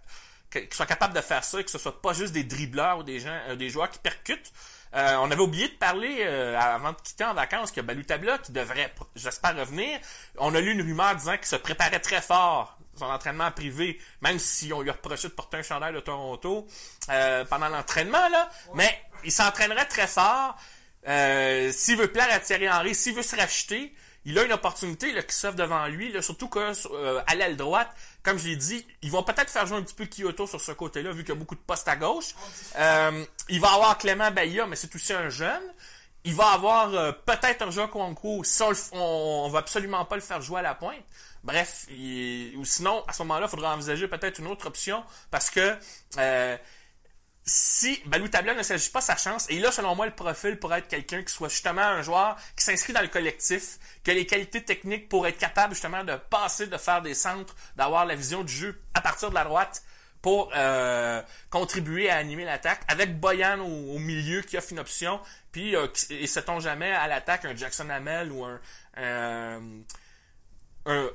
[0.51, 2.99] que- qui soient capables de faire ça et que ce soit pas juste des dribbleurs
[2.99, 4.51] ou des gens, euh, des joueurs qui percutent.
[4.93, 8.51] Euh, on avait oublié de parler euh, avant de quitter en vacances que Balutabla qui
[8.51, 9.97] devrait, j'espère, revenir.
[10.37, 14.37] On a lu une rumeur disant qu'il se préparait très fort son entraînement privé, même
[14.37, 16.67] si on lui a reproché de porter un chandail de Toronto
[17.09, 20.57] euh, pendant l'entraînement là, mais il s'entraînerait très fort.
[21.07, 25.11] Euh, s'il veut plaire à Thierry Henry, s'il veut se racheter, il a une opportunité
[25.13, 26.59] là, qui s'offre devant lui, là, surtout que
[26.91, 27.89] euh, à l'aile droite,
[28.23, 30.71] comme je l'ai dit, ils vont peut-être faire jouer un petit peu Kyoto sur ce
[30.73, 32.35] côté-là, vu qu'il y a beaucoup de postes à gauche.
[32.77, 35.63] Euh, il va avoir Clément Baillat, mais c'est aussi un jeune.
[36.23, 40.05] Il va avoir euh, peut-être Urja Kwanko, si on, le f- on, on va absolument
[40.05, 41.01] pas le faire jouer à la pointe.
[41.43, 45.49] Bref, il- ou sinon, à ce moment-là, il faudra envisager peut-être une autre option, parce
[45.49, 45.75] que
[46.19, 46.57] euh,
[47.43, 50.79] si Balou Tabla ne s'agit pas sa chance, et là, selon moi, le profil pourrait
[50.79, 54.25] être quelqu'un qui soit justement un joueur qui s'inscrit dans le collectif, qui a les
[54.25, 58.43] qualités techniques pour être capable justement de passer, de faire des centres, d'avoir la vision
[58.43, 59.83] du jeu à partir de la droite
[60.21, 65.19] pour euh, contribuer à animer l'attaque, avec Boyan au, milieu qui offre une option,
[65.51, 68.59] puis euh, et sait-on jamais à l'attaque un Jackson Hamel ou un,
[68.97, 69.61] un,
[70.85, 71.09] un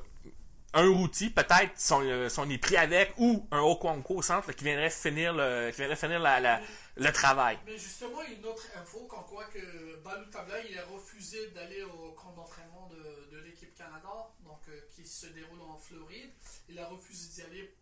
[0.76, 4.22] un outil, peut-être, si on, euh, si on est pris avec, ou un Okwanko au
[4.22, 6.60] centre qui viendrait finir le, qui viendrait finir la,
[6.96, 7.58] le travail.
[7.66, 12.12] Mais justement, une autre info, comme quoi que Balou Tabla, il a refusé d'aller au
[12.12, 14.08] camp d'entraînement de, de l'équipe Canada,
[14.44, 16.30] donc euh, qui se déroule en Floride.
[16.68, 17.74] Il a refusé d'y aller.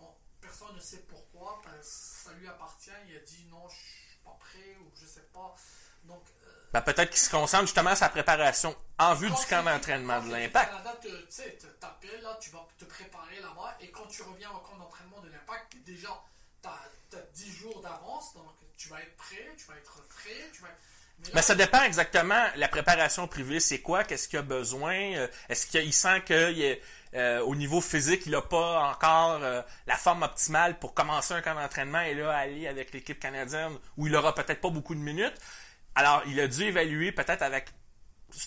[0.00, 1.62] On- Personne ne sait pourquoi.
[1.82, 2.90] Ça lui appartient.
[3.08, 5.54] Il a dit non, je suis pas prêt ou je sais pas.
[6.04, 6.22] Donc,
[6.72, 10.32] Ben, peut-être qu'il se concentre justement à sa préparation en vue du camp d'entraînement de
[10.32, 10.72] l'impact.
[11.02, 11.58] Tu sais,
[12.22, 13.76] là, tu vas te préparer là-bas.
[13.80, 16.08] Et quand tu reviens au camp d'entraînement de l'impact, déjà,
[16.62, 18.34] tu as, 10 jours d'avance.
[18.34, 20.50] Donc, tu vas être prêt, tu vas être frais.
[20.52, 20.68] Tu vas...
[21.18, 24.94] Mais là, Mais ça dépend exactement la préparation privée, c'est quoi, qu'est-ce qu'il a besoin,
[24.94, 26.78] euh, est-ce qu'il sent que
[27.42, 31.54] au niveau physique, il n'a pas encore euh, la forme optimale pour commencer un camp
[31.54, 35.38] d'entraînement et là aller avec l'équipe canadienne où il aura peut-être pas beaucoup de minutes.
[35.94, 37.68] Alors, il a dû évaluer peut-être avec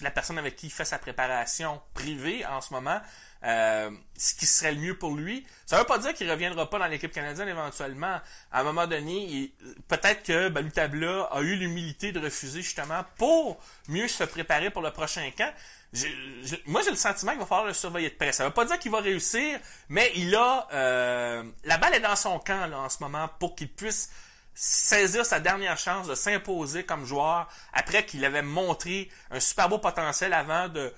[0.02, 3.00] la personne avec qui il fait sa préparation privée en ce moment,
[3.44, 5.46] euh, ce qui serait le mieux pour lui.
[5.68, 8.20] Ça veut pas dire qu'il reviendra pas dans l'équipe canadienne éventuellement.
[8.52, 9.54] À un moment donné,
[9.88, 14.82] peut-être que Balou Tabla a eu l'humilité de refuser justement pour mieux se préparer pour
[14.82, 15.54] le prochain camp.
[15.94, 18.32] J'ai- j'ai- moi, j'ai le sentiment qu'il va falloir le surveiller de près.
[18.32, 22.16] Ça veut pas dire qu'il va réussir, mais il a euh, la balle est dans
[22.16, 24.10] son camp là, en ce moment pour qu'il puisse
[24.56, 29.78] saisir sa dernière chance de s'imposer comme joueur après qu'il avait montré un super beau
[29.80, 30.94] potentiel avant de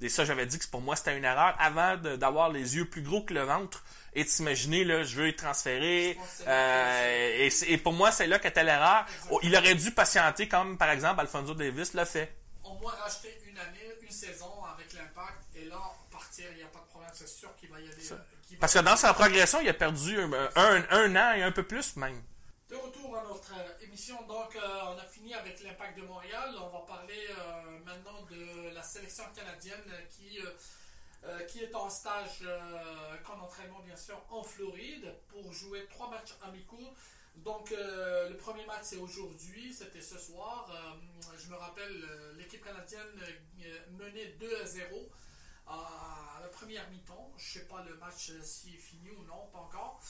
[0.00, 3.02] et ça j'avais dit que pour moi c'était une erreur avant d'avoir les yeux plus
[3.02, 7.92] gros que le ventre et de s'imaginer là je veux être là euh, et, pour
[7.92, 11.94] moi c'est là qu'était l'erreur Oh, il aurait dû patienter comme par exemple Alfonso Davis
[11.94, 15.38] l'a fait au moins racheter une année, une saison avec l'impact.
[15.54, 15.76] Et là,
[16.10, 17.10] partir, il n'y a pas de problème.
[17.12, 18.10] C'est sûr qu'il va y aller.
[18.10, 21.42] euh, va parce que dans sa progression il a perdu un, un, un an et
[21.42, 22.20] un peu plus même
[23.22, 26.52] Notre euh, émission, donc euh, on a fini avec l'impact de Montréal.
[26.60, 30.40] On va parler euh, maintenant de la sélection canadienne qui,
[31.48, 32.44] qui est en stage
[33.24, 36.92] qu'en entraînement bien sûr en Floride pour jouer trois matchs amicaux.
[37.36, 40.68] Donc le premier match c'est aujourd'hui, c'était ce soir.
[41.38, 43.06] Je me rappelle l'équipe canadienne
[43.92, 45.08] menait 2 à 0
[45.68, 47.32] à la première mi-temps.
[47.36, 50.00] Je sais pas le match s'il est fini ou non, pas encore.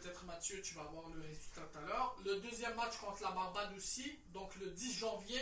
[0.00, 2.16] Peut-être Mathieu, tu vas avoir le résultat tout à l'heure.
[2.24, 5.40] Le deuxième match contre la Barbade aussi, donc le 10 janvier.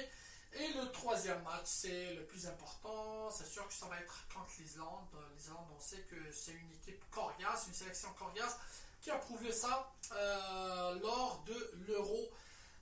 [0.55, 3.29] Et le troisième match, c'est le plus important.
[3.31, 5.09] C'est sûr que ça va être contre l'Islande.
[5.37, 8.57] L'Islande, on sait que c'est une équipe coriace, une sélection coriace,
[9.03, 12.31] qui a prouvé ça euh, lors de l'Euro,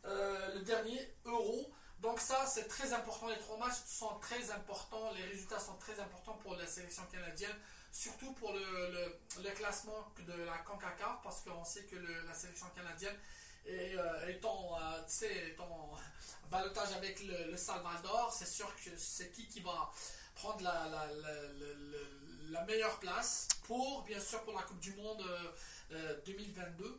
[0.04, 1.72] euh, le dernier Euro.
[1.98, 3.28] Donc ça, c'est très important.
[3.28, 5.12] Les trois matchs sont très importants.
[5.14, 7.56] Les résultats sont très importants pour la sélection canadienne,
[7.94, 11.94] surtout pour le, le, classement de la CONCACAF, parce qu'on sait que
[12.26, 13.14] la sélection canadienne
[13.66, 15.96] est, euh, en, euh, en
[16.50, 18.35] balotage avec le, Salvador.
[18.37, 19.90] C'est sûr que c'est qui qui va
[20.35, 21.07] prendre la, la,
[22.50, 25.24] la, meilleure place pour, bien sûr, pour la Coupe du Monde
[26.26, 26.85] 2022.
[26.85, 26.90] Euh,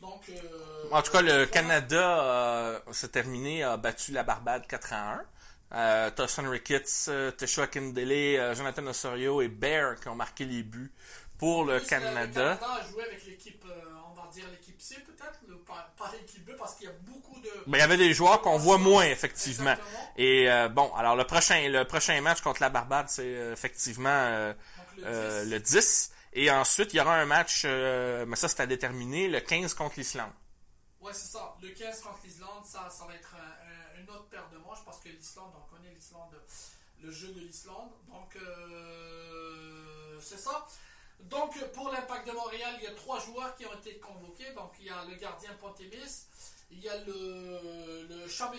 [0.00, 5.12] donc, euh, en tout cas, le Canada s'est terminé, a battu la Barbade 4 à
[5.14, 5.24] 1.
[5.72, 10.92] Euh, Tosson Ricketts, euh, Teshua Kindele, Jonathan Osorio et Bear qui ont marqué les buts
[11.38, 12.52] pour le Canada.
[12.52, 13.64] Le Canada a joué avec l'équipe,
[14.08, 17.40] on va dire l'équipe C peut-être, pas, pas l'équipe B parce qu'il y a beaucoup
[17.40, 17.50] de.
[17.66, 19.74] Ben, il y avait des joueurs qu'on voit moins effectivement.
[20.16, 24.54] Et bon, alors le prochain, le prochain match contre la Barbade, c'est effectivement
[24.98, 25.50] le 10.
[25.50, 26.10] le 10.
[26.34, 29.72] Et ensuite, il y aura un match, euh, mais ça c'est à déterminer, le 15
[29.74, 30.32] contre l'Islande.
[31.00, 31.54] Ouais, c'est ça.
[31.62, 33.36] Le 15 contre l'Islande, ça, ça va être
[34.14, 36.34] autre paire de manches parce que l'Islande, on connaît l'Islande,
[37.02, 37.90] le jeu de l'Islande.
[38.08, 40.66] Donc, euh, c'est ça.
[41.20, 44.52] Donc, pour l'impact de Montréal, il y a trois joueurs qui ont été convoqués.
[44.54, 46.26] Donc, il y a le gardien Pontémis,
[46.70, 48.52] il y a le, le Champ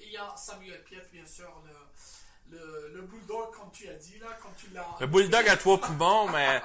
[0.00, 3.94] et il y a Samuel Piet, bien sûr, le, le, le bulldog, comme tu as
[3.94, 4.96] dit, là, quand tu l'as.
[5.00, 6.60] Le bulldog à trois poumons, mais.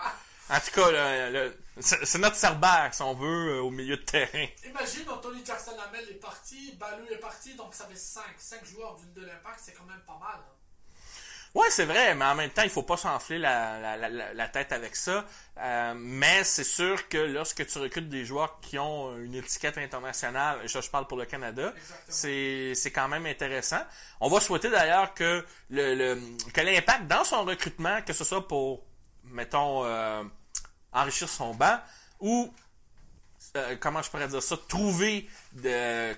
[0.49, 0.91] En tout cas,
[1.79, 4.47] c'est notre Cerbère, si on veut, euh, au milieu de terrain.
[4.65, 9.13] Imagine, Anthony Jackson-Lamel est parti, Balou est parti, donc ça fait 5, 5 joueurs d'une
[9.13, 10.39] de l'impact, c'est quand même pas mal.
[10.39, 10.51] Hein.
[11.53, 14.73] Ouais, c'est vrai, mais en même temps, il faut pas s'enfler la, la, la, tête
[14.73, 15.23] avec ça.
[15.57, 20.59] Euh, mais c'est sûr que lorsque tu recrutes des joueurs qui ont une étiquette internationale,
[20.65, 21.73] je, je parle pour le Canada,
[22.09, 23.79] c'est quand même intéressant.
[24.19, 26.21] On va souhaiter d'ailleurs que le, le
[26.53, 28.83] que l'impact dans son recrutement, que ce soit pour
[29.31, 30.23] mettons, euh,
[30.95, 31.77] enrichir son banc,
[32.19, 32.51] ou,
[33.55, 35.29] euh, comment je pourrais dire ça, trouver,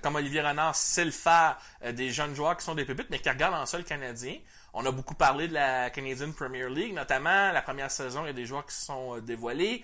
[0.02, 3.20] comme Olivier Renard sait le faire, euh, des jeunes joueurs qui sont des pépites, mais
[3.20, 4.38] qui regardent en sol canadien.
[4.74, 8.30] On a beaucoup parlé de la Canadian Premier League, notamment la première saison, il y
[8.30, 9.84] a des joueurs qui sont dévoilés.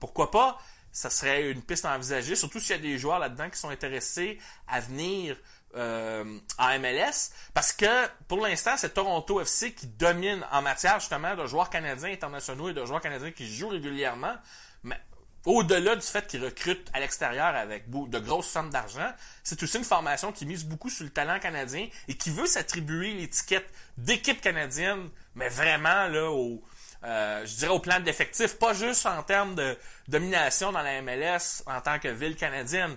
[0.00, 0.58] pourquoi pas?
[0.90, 3.68] Ça serait une piste à envisager, surtout s'il y a des joueurs là-dedans qui sont
[3.68, 5.36] intéressés à venir
[5.76, 6.24] euh,
[6.58, 7.86] en MLS parce que
[8.26, 12.74] pour l'instant c'est Toronto FC qui domine en matière justement de joueurs canadiens internationaux et
[12.74, 14.34] de joueurs canadiens qui jouent régulièrement.
[14.82, 14.98] Mais
[15.44, 19.84] au-delà du fait qu'ils recrutent à l'extérieur avec de grosses sommes d'argent, c'est aussi une
[19.84, 25.08] formation qui mise beaucoup sur le talent canadien et qui veut s'attribuer l'étiquette d'équipe canadienne,
[25.34, 26.62] mais vraiment là au,
[27.04, 29.76] euh, je dirais au plan d'effectif, pas juste en termes de
[30.08, 32.96] domination dans la MLS en tant que ville canadienne,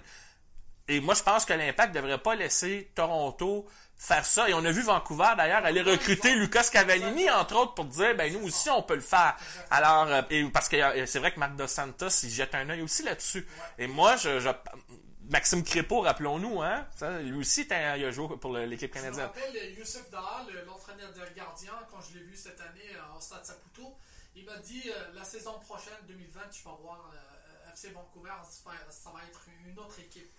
[0.88, 3.68] et moi, je pense que l'Impact ne devrait pas laisser Toronto
[4.02, 4.50] faire ça.
[4.50, 8.34] Et on a vu Vancouver, d'ailleurs, aller recruter Lucas Cavallini, entre autres, pour dire, ben
[8.34, 9.38] nous aussi, on peut le faire.
[9.70, 12.68] Alors, euh, et, parce que euh, c'est vrai que Marc Dos Santos, il jette un
[12.70, 13.48] œil aussi là-dessus.
[13.78, 14.52] Et moi, je,
[15.30, 19.30] Maxime Crépeau, rappelons-nous, hein, ça, lui aussi, il a joué pour l'équipe canadienne.
[19.36, 23.18] Je me rappelle Youssef Daha, l'entraîneur des gardiens, quand je l'ai vu cette année euh,
[23.18, 23.96] au Stade Saputo,
[24.36, 27.12] il m'a dit, la saison prochaine, 2020, tu vas voir
[27.72, 30.32] FC Vancouver, ça va être une autre équipe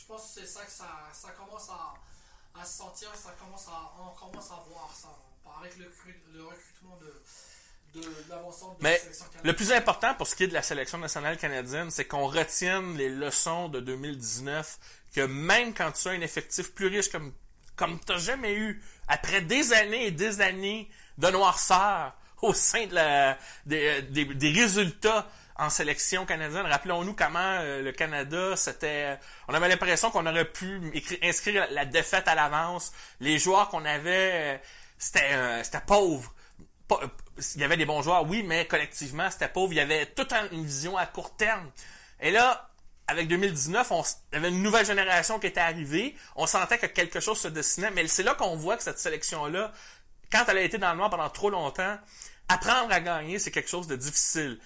[0.00, 1.94] je pense que c'est ça que ça, ça commence à,
[2.60, 5.08] à, se sentir, ça commence à, on commence à voir ça,
[5.58, 5.92] avec le,
[6.32, 9.46] le recrutement de, de, de l'avancement de Mais la sélection canadienne.
[9.52, 12.96] le plus important pour ce qui est de la sélection nationale canadienne, c'est qu'on retienne
[12.96, 14.78] les leçons de 2019,
[15.14, 17.32] que même quand tu as un effectif plus riche comme,
[17.76, 22.86] comme tu n'as jamais eu, après des années et des années de noirceur au sein
[22.86, 23.36] de la,
[23.66, 25.28] des, des, des résultats
[25.60, 26.66] en sélection canadienne.
[26.66, 29.18] Rappelons-nous comment euh, le Canada, c'était...
[29.46, 30.80] On avait l'impression qu'on aurait pu
[31.22, 32.92] inscrire la, défaite à l'avance.
[33.20, 34.58] Les joueurs qu'on avait, euh,
[34.98, 36.34] c'était euh, c'était pauvre.
[37.54, 39.72] il y avait des bons joueurs, oui, mais collectivement, c'était pauvre.
[39.74, 41.70] Il y avait toute une vision à court terme.
[42.20, 42.70] Et là,
[43.06, 46.16] avec 2019, on, il y avait une nouvelle génération qui était arrivée.
[46.36, 47.90] On sentait que quelque chose se dessinait.
[47.90, 49.72] Mais c'est là qu'on voit que cette sélection-là,
[50.32, 51.98] quand elle a été dans le noir pendant trop longtemps,
[52.48, 54.58] apprendre à gagner, c'est quelque chose de difficile.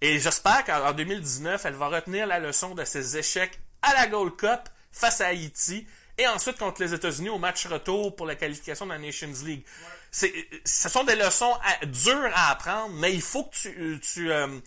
[0.00, 4.36] Et j'espère qu'en 2019, elle va retenir la leçon de ses échecs à la Gold
[4.36, 4.60] Cup
[4.92, 5.86] face à Haïti
[6.16, 9.64] et ensuite contre les États-Unis au match retour pour la qualification de la Nations League.
[10.10, 10.32] C'est,
[10.64, 11.52] ce sont des leçons
[11.86, 14.58] dures à apprendre, mais il faut que tu, tu, euh,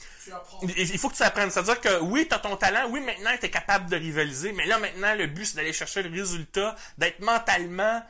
[0.78, 1.52] il faut que tu apprennes.
[1.52, 4.65] C'est-à-dire que oui, tu as ton talent, oui, maintenant tu es capable de rivaliser, mais
[4.65, 8.02] là maintenant le but c'est d'aller chercher le résultat, d'être mentalement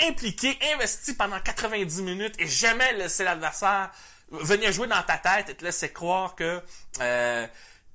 [0.00, 3.90] impliqué, investi pendant 90 minutes et jamais laisser l'adversaire
[4.30, 6.60] venir jouer dans ta tête et te laisser croire que
[7.00, 7.46] euh,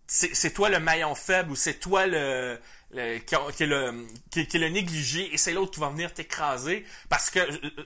[0.07, 2.59] c'est toi le maillon faible ou c'est toi le,
[2.93, 7.39] qui, qui, est le négligé et c'est l'autre qui va venir t'écraser parce que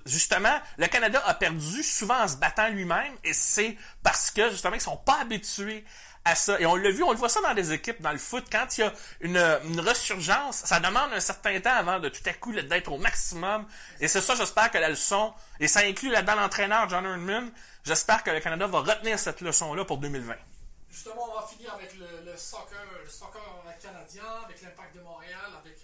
[0.05, 4.75] justement le Canada a perdu souvent en se battant lui-même et c'est parce que justement
[4.75, 5.83] ils sont pas habitués
[6.27, 6.59] à ça.
[6.59, 8.45] Et on l'a vu, on le voit ça dans des équipes, dans le foot.
[8.51, 12.21] Quand il y a une, une resurgence, ça demande un certain temps avant de tout
[12.25, 13.65] à coup d'être au maximum.
[13.99, 17.51] Et c'est ça, j'espère que la leçon, et ça inclut là-dedans l'entraîneur John Herdman,
[17.85, 20.35] j'espère que le Canada va retenir cette leçon-là pour 2020.
[20.97, 23.39] Justement, on va finir avec le, soccer, le soccer
[23.79, 25.77] canadien, avec l'impact de Montréal, avec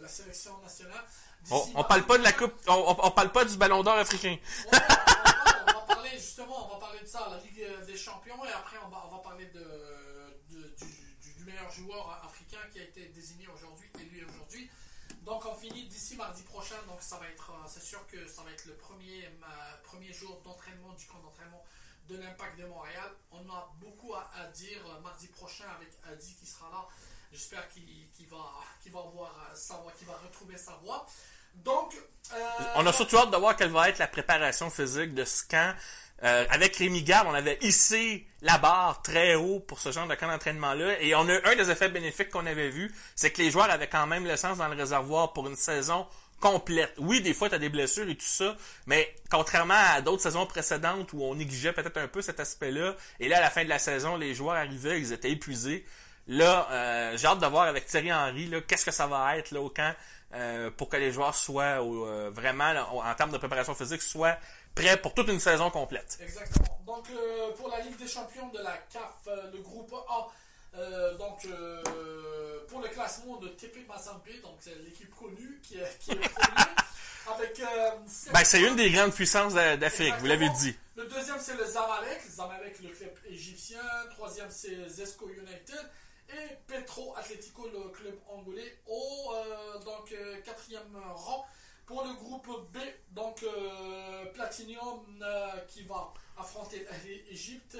[0.00, 1.04] la sélection nationale.
[1.50, 4.38] On, on parle pas de la coupe, on, on, parle pas du ballon d'or africain.
[4.72, 8.78] on, va parler justement, on va parler de ça, la Ligue des Champions, et après
[8.82, 14.70] on va, parler de, du, meilleur joueur africain qui a été désigné aujourd'hui, élu aujourd'hui.
[15.20, 18.52] Donc on finit d'ici mardi prochain, donc ça va être, c'est sûr que ça va
[18.52, 19.28] être le premier,
[19.84, 21.62] premier jour d'entraînement du camp d'entraînement
[22.08, 23.10] de l'impact de Montréal.
[23.30, 26.86] On a beaucoup à, dire mardi prochain avec Adi qui sera là.
[27.32, 28.36] J'espère qu'il va,
[28.92, 31.06] va avoir sa voix, qu'il va retrouver sa voix.
[31.56, 31.94] Donc,
[32.34, 32.38] euh,
[32.76, 35.74] on a surtout hâte de voir quelle va être la préparation physique de ce camp.
[36.22, 40.14] Euh, avec Rémi Garde, on avait hissé la barre très haut pour ce genre de
[40.14, 41.00] camp d'entraînement-là.
[41.00, 43.88] Et on a un des effets bénéfiques qu'on avait vu, c'est que les joueurs avaient
[43.88, 46.06] quand même l'essence dans le réservoir pour une saison
[46.40, 46.94] complète.
[46.98, 51.12] Oui, des fois, tu des blessures et tout ça, mais contrairement à d'autres saisons précédentes
[51.12, 53.78] où on négligeait peut-être un peu cet aspect-là, et là, à la fin de la
[53.78, 55.84] saison, les joueurs arrivaient, ils étaient épuisés.
[56.28, 59.60] Là, euh, j'ai hâte de voir avec Thierry Henry, qu'est-ce que ça va être là,
[59.60, 59.94] au camp
[60.34, 64.36] euh, pour que les joueurs soient euh, vraiment, en termes de préparation physique, soient
[64.74, 66.18] prêts pour toute une saison complète.
[66.20, 66.78] Exactement.
[66.84, 67.06] Donc,
[67.56, 70.26] pour la Ligue des champions de la CAF, le groupe A,
[71.18, 71.46] donc
[72.68, 76.14] pour le classement de TP Mazembe, donc c'est l'équipe connue qui est, qui est
[77.34, 77.60] avec.
[78.32, 80.74] ben, c'est une des grandes puissances d'Afrique, vous l'avez dit.
[80.96, 83.80] Le deuxième c'est le Zamalek, Zamalek le club égyptien.
[84.16, 85.90] Troisième c'est Zesco United
[86.30, 91.46] et Petro Atlético, le club angolais, au euh, donc, euh, quatrième rang.
[91.86, 92.78] Pour le groupe B,
[93.12, 95.04] donc euh, Platinium
[95.68, 96.84] qui va affronter
[97.30, 97.76] l'Égypte.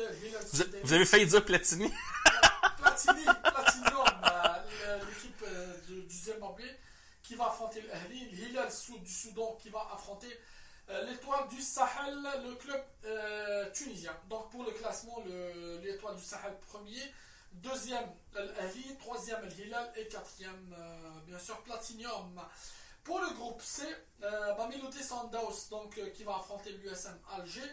[0.52, 1.92] Vous, vous, avez failli dire Platini
[2.78, 4.04] Platini, Platinium,
[5.08, 5.44] l'équipe
[5.86, 6.64] du Zimbabwe
[7.22, 8.28] qui va affronter l'Ahli.
[8.32, 8.68] Hilal
[9.02, 10.28] du Soudan qui va affronter
[11.06, 12.82] l'étoile du Sahel, le club
[13.72, 14.16] tunisien.
[14.28, 15.22] Donc pour le classement,
[15.82, 17.12] l'étoile du Sahel premier.
[17.62, 18.04] Deuxième,
[18.36, 18.96] Al-Ali.
[18.98, 19.90] Troisième, Al-Hilal.
[19.96, 22.40] Et quatrième, euh, bien sûr, Platinum.
[23.02, 23.82] Pour le groupe C,
[24.22, 24.98] euh, Mamelodi
[25.70, 27.70] donc, euh, qui va affronter l'USM Alger.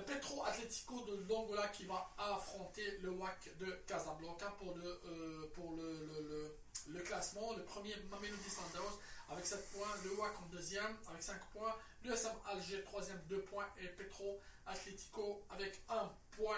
[0.00, 7.00] Petro Atlético de l'Angola qui va affronter le WAC de Casablanca pour le, pour le,
[7.00, 7.52] classement.
[7.54, 8.98] Le premier, Mamelodi Sundowns
[9.30, 9.94] avec 7 points.
[10.04, 11.76] Le WAC en deuxième avec 5 points.
[12.04, 13.68] L'USM Alger, troisième, 2 points.
[13.82, 16.56] Et Petro Atlético avec 1 point.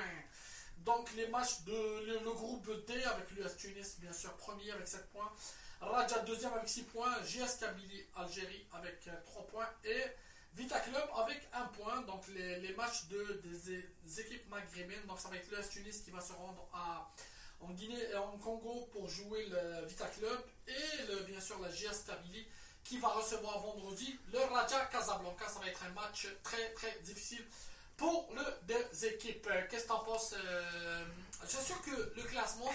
[0.78, 5.10] Donc les matchs de le, groupe D avec l'US Tunis bien sûr premier avec 7
[5.10, 5.32] points.
[5.80, 7.22] Raja deuxième avec 6 points.
[7.24, 9.68] JS Kabylie Algérie avec 3 euh, points.
[9.84, 10.02] Et
[10.54, 12.02] Vita Club avec 1 point.
[12.02, 15.06] Donc les, matchs de, des, équipes maghrébines.
[15.06, 17.10] Donc ça va être l'US Tunis qui va se rendre à,
[17.60, 20.44] en Guinée et en Congo pour jouer le Vita Club.
[20.68, 22.46] Et bien sûr la JS Kabylie
[22.84, 25.48] qui va recevoir vendredi le Raja Casablanca.
[25.48, 27.44] Ça va être un match très très difficile
[27.96, 29.48] pour le deux équipes.
[29.70, 31.04] Qu'est-ce que tu en penses euh,
[31.42, 32.70] Je suis sûr que le classement,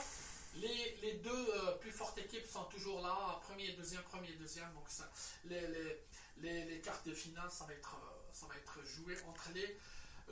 [0.56, 4.72] les, les deux euh, plus fortes équipes sont toujours là, premier, deuxième, premier, deuxième.
[4.74, 5.10] Donc ça,
[5.46, 6.04] les, les,
[6.42, 7.96] les, cartes de finale, ça va être,
[8.32, 9.78] ça va être joué entre les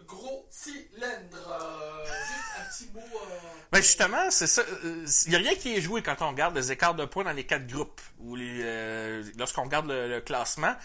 [0.06, 2.06] gros cylindres.
[2.06, 3.20] juste un petit mot.
[3.72, 4.64] ben justement, c'est ça.
[4.84, 7.34] Il n'y a rien qui est joué quand on regarde les écarts de points dans
[7.34, 10.76] les quatre groupes ou les, lorsqu'on regarde le classement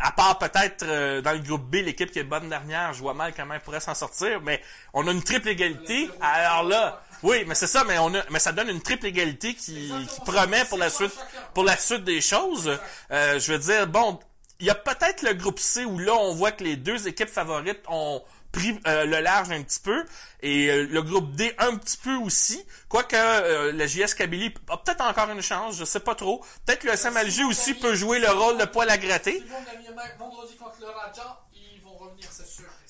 [0.00, 3.14] à part peut-être euh, dans le groupe B, l'équipe qui est bonne dernière, je vois
[3.14, 4.60] mal comment elle pourrait s'en sortir, mais
[4.92, 6.10] on a une triple égalité.
[6.20, 9.54] Alors là, oui, mais c'est ça, mais on a, mais ça donne une triple égalité
[9.54, 11.16] qui, qui promet pour la suite,
[11.54, 12.78] pour la suite des choses.
[13.10, 14.18] Euh, je veux dire, bon,
[14.62, 17.28] il y a peut-être le groupe C où là on voit que les deux équipes
[17.28, 18.22] favorites ont
[18.52, 20.04] pris euh, le large un petit peu
[20.40, 22.64] et euh, le groupe D un petit peu aussi.
[22.88, 26.44] Quoique euh, le JS Kabylie a peut-être encore une chance, je sais pas trop.
[26.64, 29.42] Peut-être que le SM Alger aussi peut jouer le rôle de poil à gratter.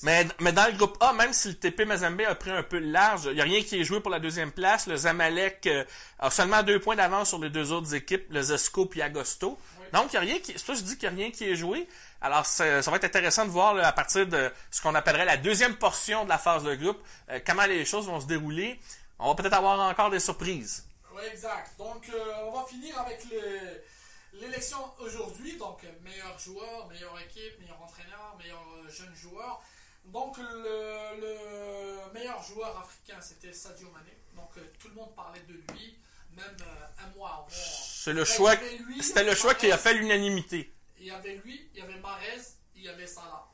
[0.03, 2.81] Mais, mais dans le groupe A, même si le TP Mazembe a pris un peu
[2.81, 4.87] large, il n'y a rien qui est joué pour la deuxième place.
[4.89, 5.71] Le Zamalek
[6.19, 9.59] a seulement deux points d'avance sur les deux autres équipes, le Zesco puis Agosto.
[9.93, 11.57] Donc, il y a rien c'est pas je dis qu'il n'y a rien qui est
[11.57, 11.87] joué.
[12.21, 15.77] Alors, ça va être intéressant de voir à partir de ce qu'on appellerait la deuxième
[15.77, 16.99] portion de la phase de groupe,
[17.31, 18.81] euh, comment les choses vont se dérouler.
[19.19, 20.87] On va peut-être avoir encore des surprises.
[21.15, 21.77] Oui, exact.
[21.79, 23.23] Donc, euh, on va finir avec
[24.33, 25.57] l'élection aujourd'hui.
[25.59, 29.63] Donc, meilleur joueur, meilleure équipe, meilleur entraîneur, meilleur euh, jeune joueur.
[30.07, 34.17] Donc, le, meilleur joueur africain, c'était Sadio Mané.
[34.35, 35.97] Donc, tout le monde parlait de lui,
[36.37, 36.57] même
[37.05, 37.47] un mois avant.
[37.51, 38.55] C'est le choix,
[39.01, 40.73] c'était le choix qui a fait l'unanimité
[41.03, 42.41] il y avait lui, il y avait Marez,
[42.77, 43.45] il y avait Salah.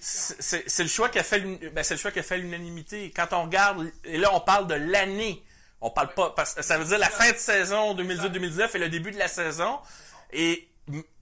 [0.00, 3.12] c'est le choix qui a fait ben, c'est le choix qui a fait l'unanimité.
[3.14, 5.42] Quand on regarde et là on parle de l'année.
[5.80, 9.10] On parle pas parce ça veut dire la fin de saison 2018-2019 et le début
[9.12, 9.78] de la saison
[10.32, 10.68] et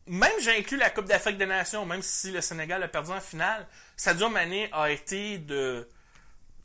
[0.07, 3.21] même j'ai inclus la Coupe d'Afrique des Nations même si le Sénégal a perdu en
[3.21, 3.67] finale,
[3.97, 5.89] Sadio Mané a été de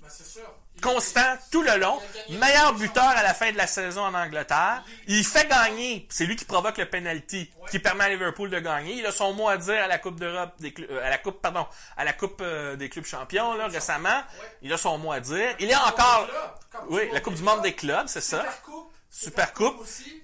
[0.01, 0.53] Ben, c'est sûr.
[0.82, 4.84] Constant tout le long, meilleur le buteur à la fin de la saison en Angleterre.
[5.08, 8.96] Il fait gagner, c'est lui qui provoque le penalty qui permet à Liverpool de gagner.
[8.96, 11.42] Il a son mot à dire à la Coupe d'Europe des euh, à la Coupe
[11.42, 11.68] pardon,
[11.98, 14.24] à la Coupe euh, des clubs champions là récemment.
[14.62, 15.56] Il a son mot à dire.
[15.60, 16.28] Il est encore
[16.90, 18.40] oui, la Coupe du monde des clubs, c'est ça.
[18.40, 18.92] Super Coupe.
[19.10, 19.80] Super Coupe.
[19.82, 20.24] aussi.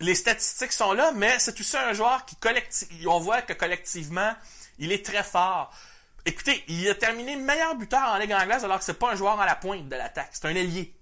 [0.00, 4.32] Les statistiques sont là, mais c'est aussi un joueur qui collectif, on voit que collectivement,
[4.78, 5.72] il est très fort.
[6.28, 9.40] Écoutez, il a terminé meilleur buteur en Ligue anglaise alors que c'est pas un joueur
[9.40, 10.94] à la pointe de l'attaque, c'est un ailier.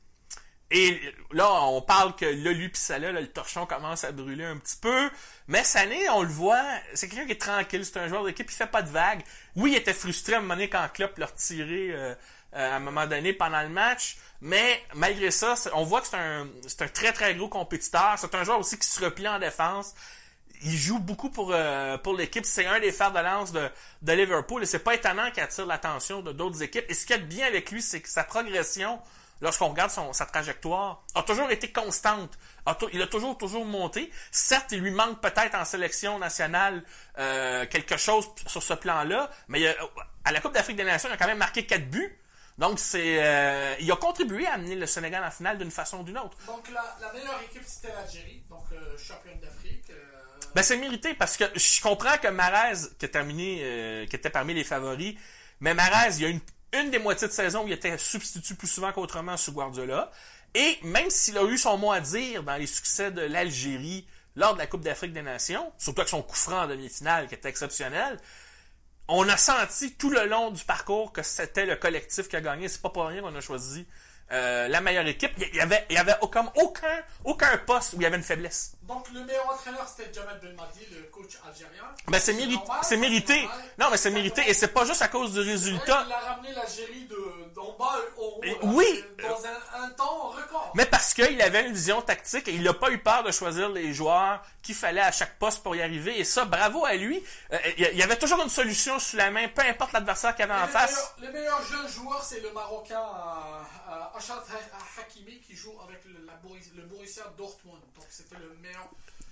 [0.71, 1.01] Et
[1.33, 4.77] là, on parle que là, lui ça là, le torchon commence à brûler un petit
[4.77, 5.11] peu.
[5.49, 6.65] Mais Sané, on le voit,
[6.95, 9.23] c'est quelqu'un qui est tranquille, c'est un joueur d'équipe, il fait pas de vagues.
[9.57, 12.15] Oui, il était frustré à un moment donné quand Klopp l'a retiré euh,
[12.55, 14.19] euh, à un moment donné pendant le match.
[14.41, 18.15] Mais malgré ça, on voit que c'est un très très gros compétiteur.
[18.17, 19.93] C'est un joueur aussi qui se replie en défense.
[20.63, 22.45] Il joue beaucoup pour, euh, pour l'équipe.
[22.47, 23.69] C'est un des fers de lance de,
[24.03, 24.63] de Liverpool.
[24.63, 26.85] Et c'est pas étonnant qu'il attire l'attention de d'autres équipes.
[26.89, 29.01] Et ce qu'il y a de bien avec lui, c'est que sa progression,
[29.41, 32.39] lorsqu'on regarde son, sa trajectoire, a toujours été constante.
[32.93, 34.11] Il a toujours, toujours monté.
[34.31, 36.83] Certes, il lui manque peut-être en sélection nationale
[37.19, 39.75] euh, quelque chose sur ce plan-là, mais il a-
[40.25, 42.19] à la Coupe d'Afrique des Nations, il a quand même marqué 4 buts.
[42.59, 46.03] Donc, c'est, euh, il a contribué à amener le Sénégal en finale d'une façon ou
[46.05, 46.37] d'une autre.
[46.47, 49.86] Donc la, la meilleure équipe c'était l'Algérie, donc euh, championne d'Afrique.
[50.57, 54.31] Ben, c'est mérité parce que je comprends que Marez, qui a terminé, euh, qui était
[54.31, 55.15] parmi les favoris,
[55.61, 56.41] mais Marez, il y a une,
[56.73, 60.11] une des moitiés de saison où il était substitut plus souvent qu'autrement sous Guardiola.
[60.55, 64.55] Et même s'il a eu son mot à dire dans les succès de l'Algérie lors
[64.55, 67.51] de la Coupe d'Afrique des Nations, surtout avec son coup franc en demi-finale qui était
[67.51, 68.19] exceptionnel,
[69.09, 72.69] on a senti tout le long du parcours que c'était le collectif qui a gagné.
[72.69, 73.87] C'est pas pour rien qu'on a choisi
[74.33, 75.33] euh, la meilleure équipe.
[75.39, 78.23] Il y avait, il y avait comme aucun, aucun poste où il y avait une
[78.23, 78.73] faiblesse.
[78.83, 81.85] Donc le meilleur entraîneur c'était Jamal Belmadi, le coach algérien.
[82.09, 82.37] Ben c'est
[82.83, 83.49] c'est mérité.
[83.79, 86.05] Non, mais c'est mérité et c'est pas juste à cause du résultat.
[86.07, 87.97] Il a ramené l'Algérie de- d'en bas
[88.63, 89.05] oui.
[89.23, 90.73] Dans un, un temps record.
[90.75, 93.69] Mais parce qu'il avait une vision tactique et il n'a pas eu peur de choisir
[93.71, 96.19] les joueurs qu'il fallait à chaque poste pour y arriver.
[96.19, 97.23] Et ça, bravo à lui.
[97.53, 100.63] Euh, il y avait toujours une solution sous la main, peu importe l'adversaire qu'il avait
[100.63, 101.15] en face.
[101.21, 105.75] meilleurs, les meilleurs jeunes joueurs, c'est le Marocain euh, euh, Achraf Ha- Hakimi qui joue
[105.89, 106.33] avec le, la
[106.77, 107.81] le Borussia Dortmund.
[107.95, 108.89] Donc c'était le meilleur.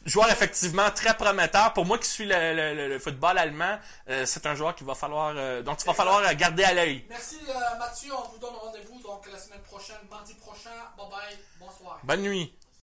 [0.07, 1.73] Joueur effectivement très prometteur.
[1.73, 3.79] Pour moi qui suis le, le- le- le football allemand,
[4.11, 6.75] euh, c'est un joueur qui va falloir, euh, dont il va falloir euh, garder à
[6.75, 7.07] l'œil.
[7.09, 10.71] Merci euh, Mathieu, on vous donne rendez-vous donc la semaine prochaine, mardi prochain.
[10.99, 12.01] Bye bye, bonsoir.
[12.05, 12.55] Bonne nuit.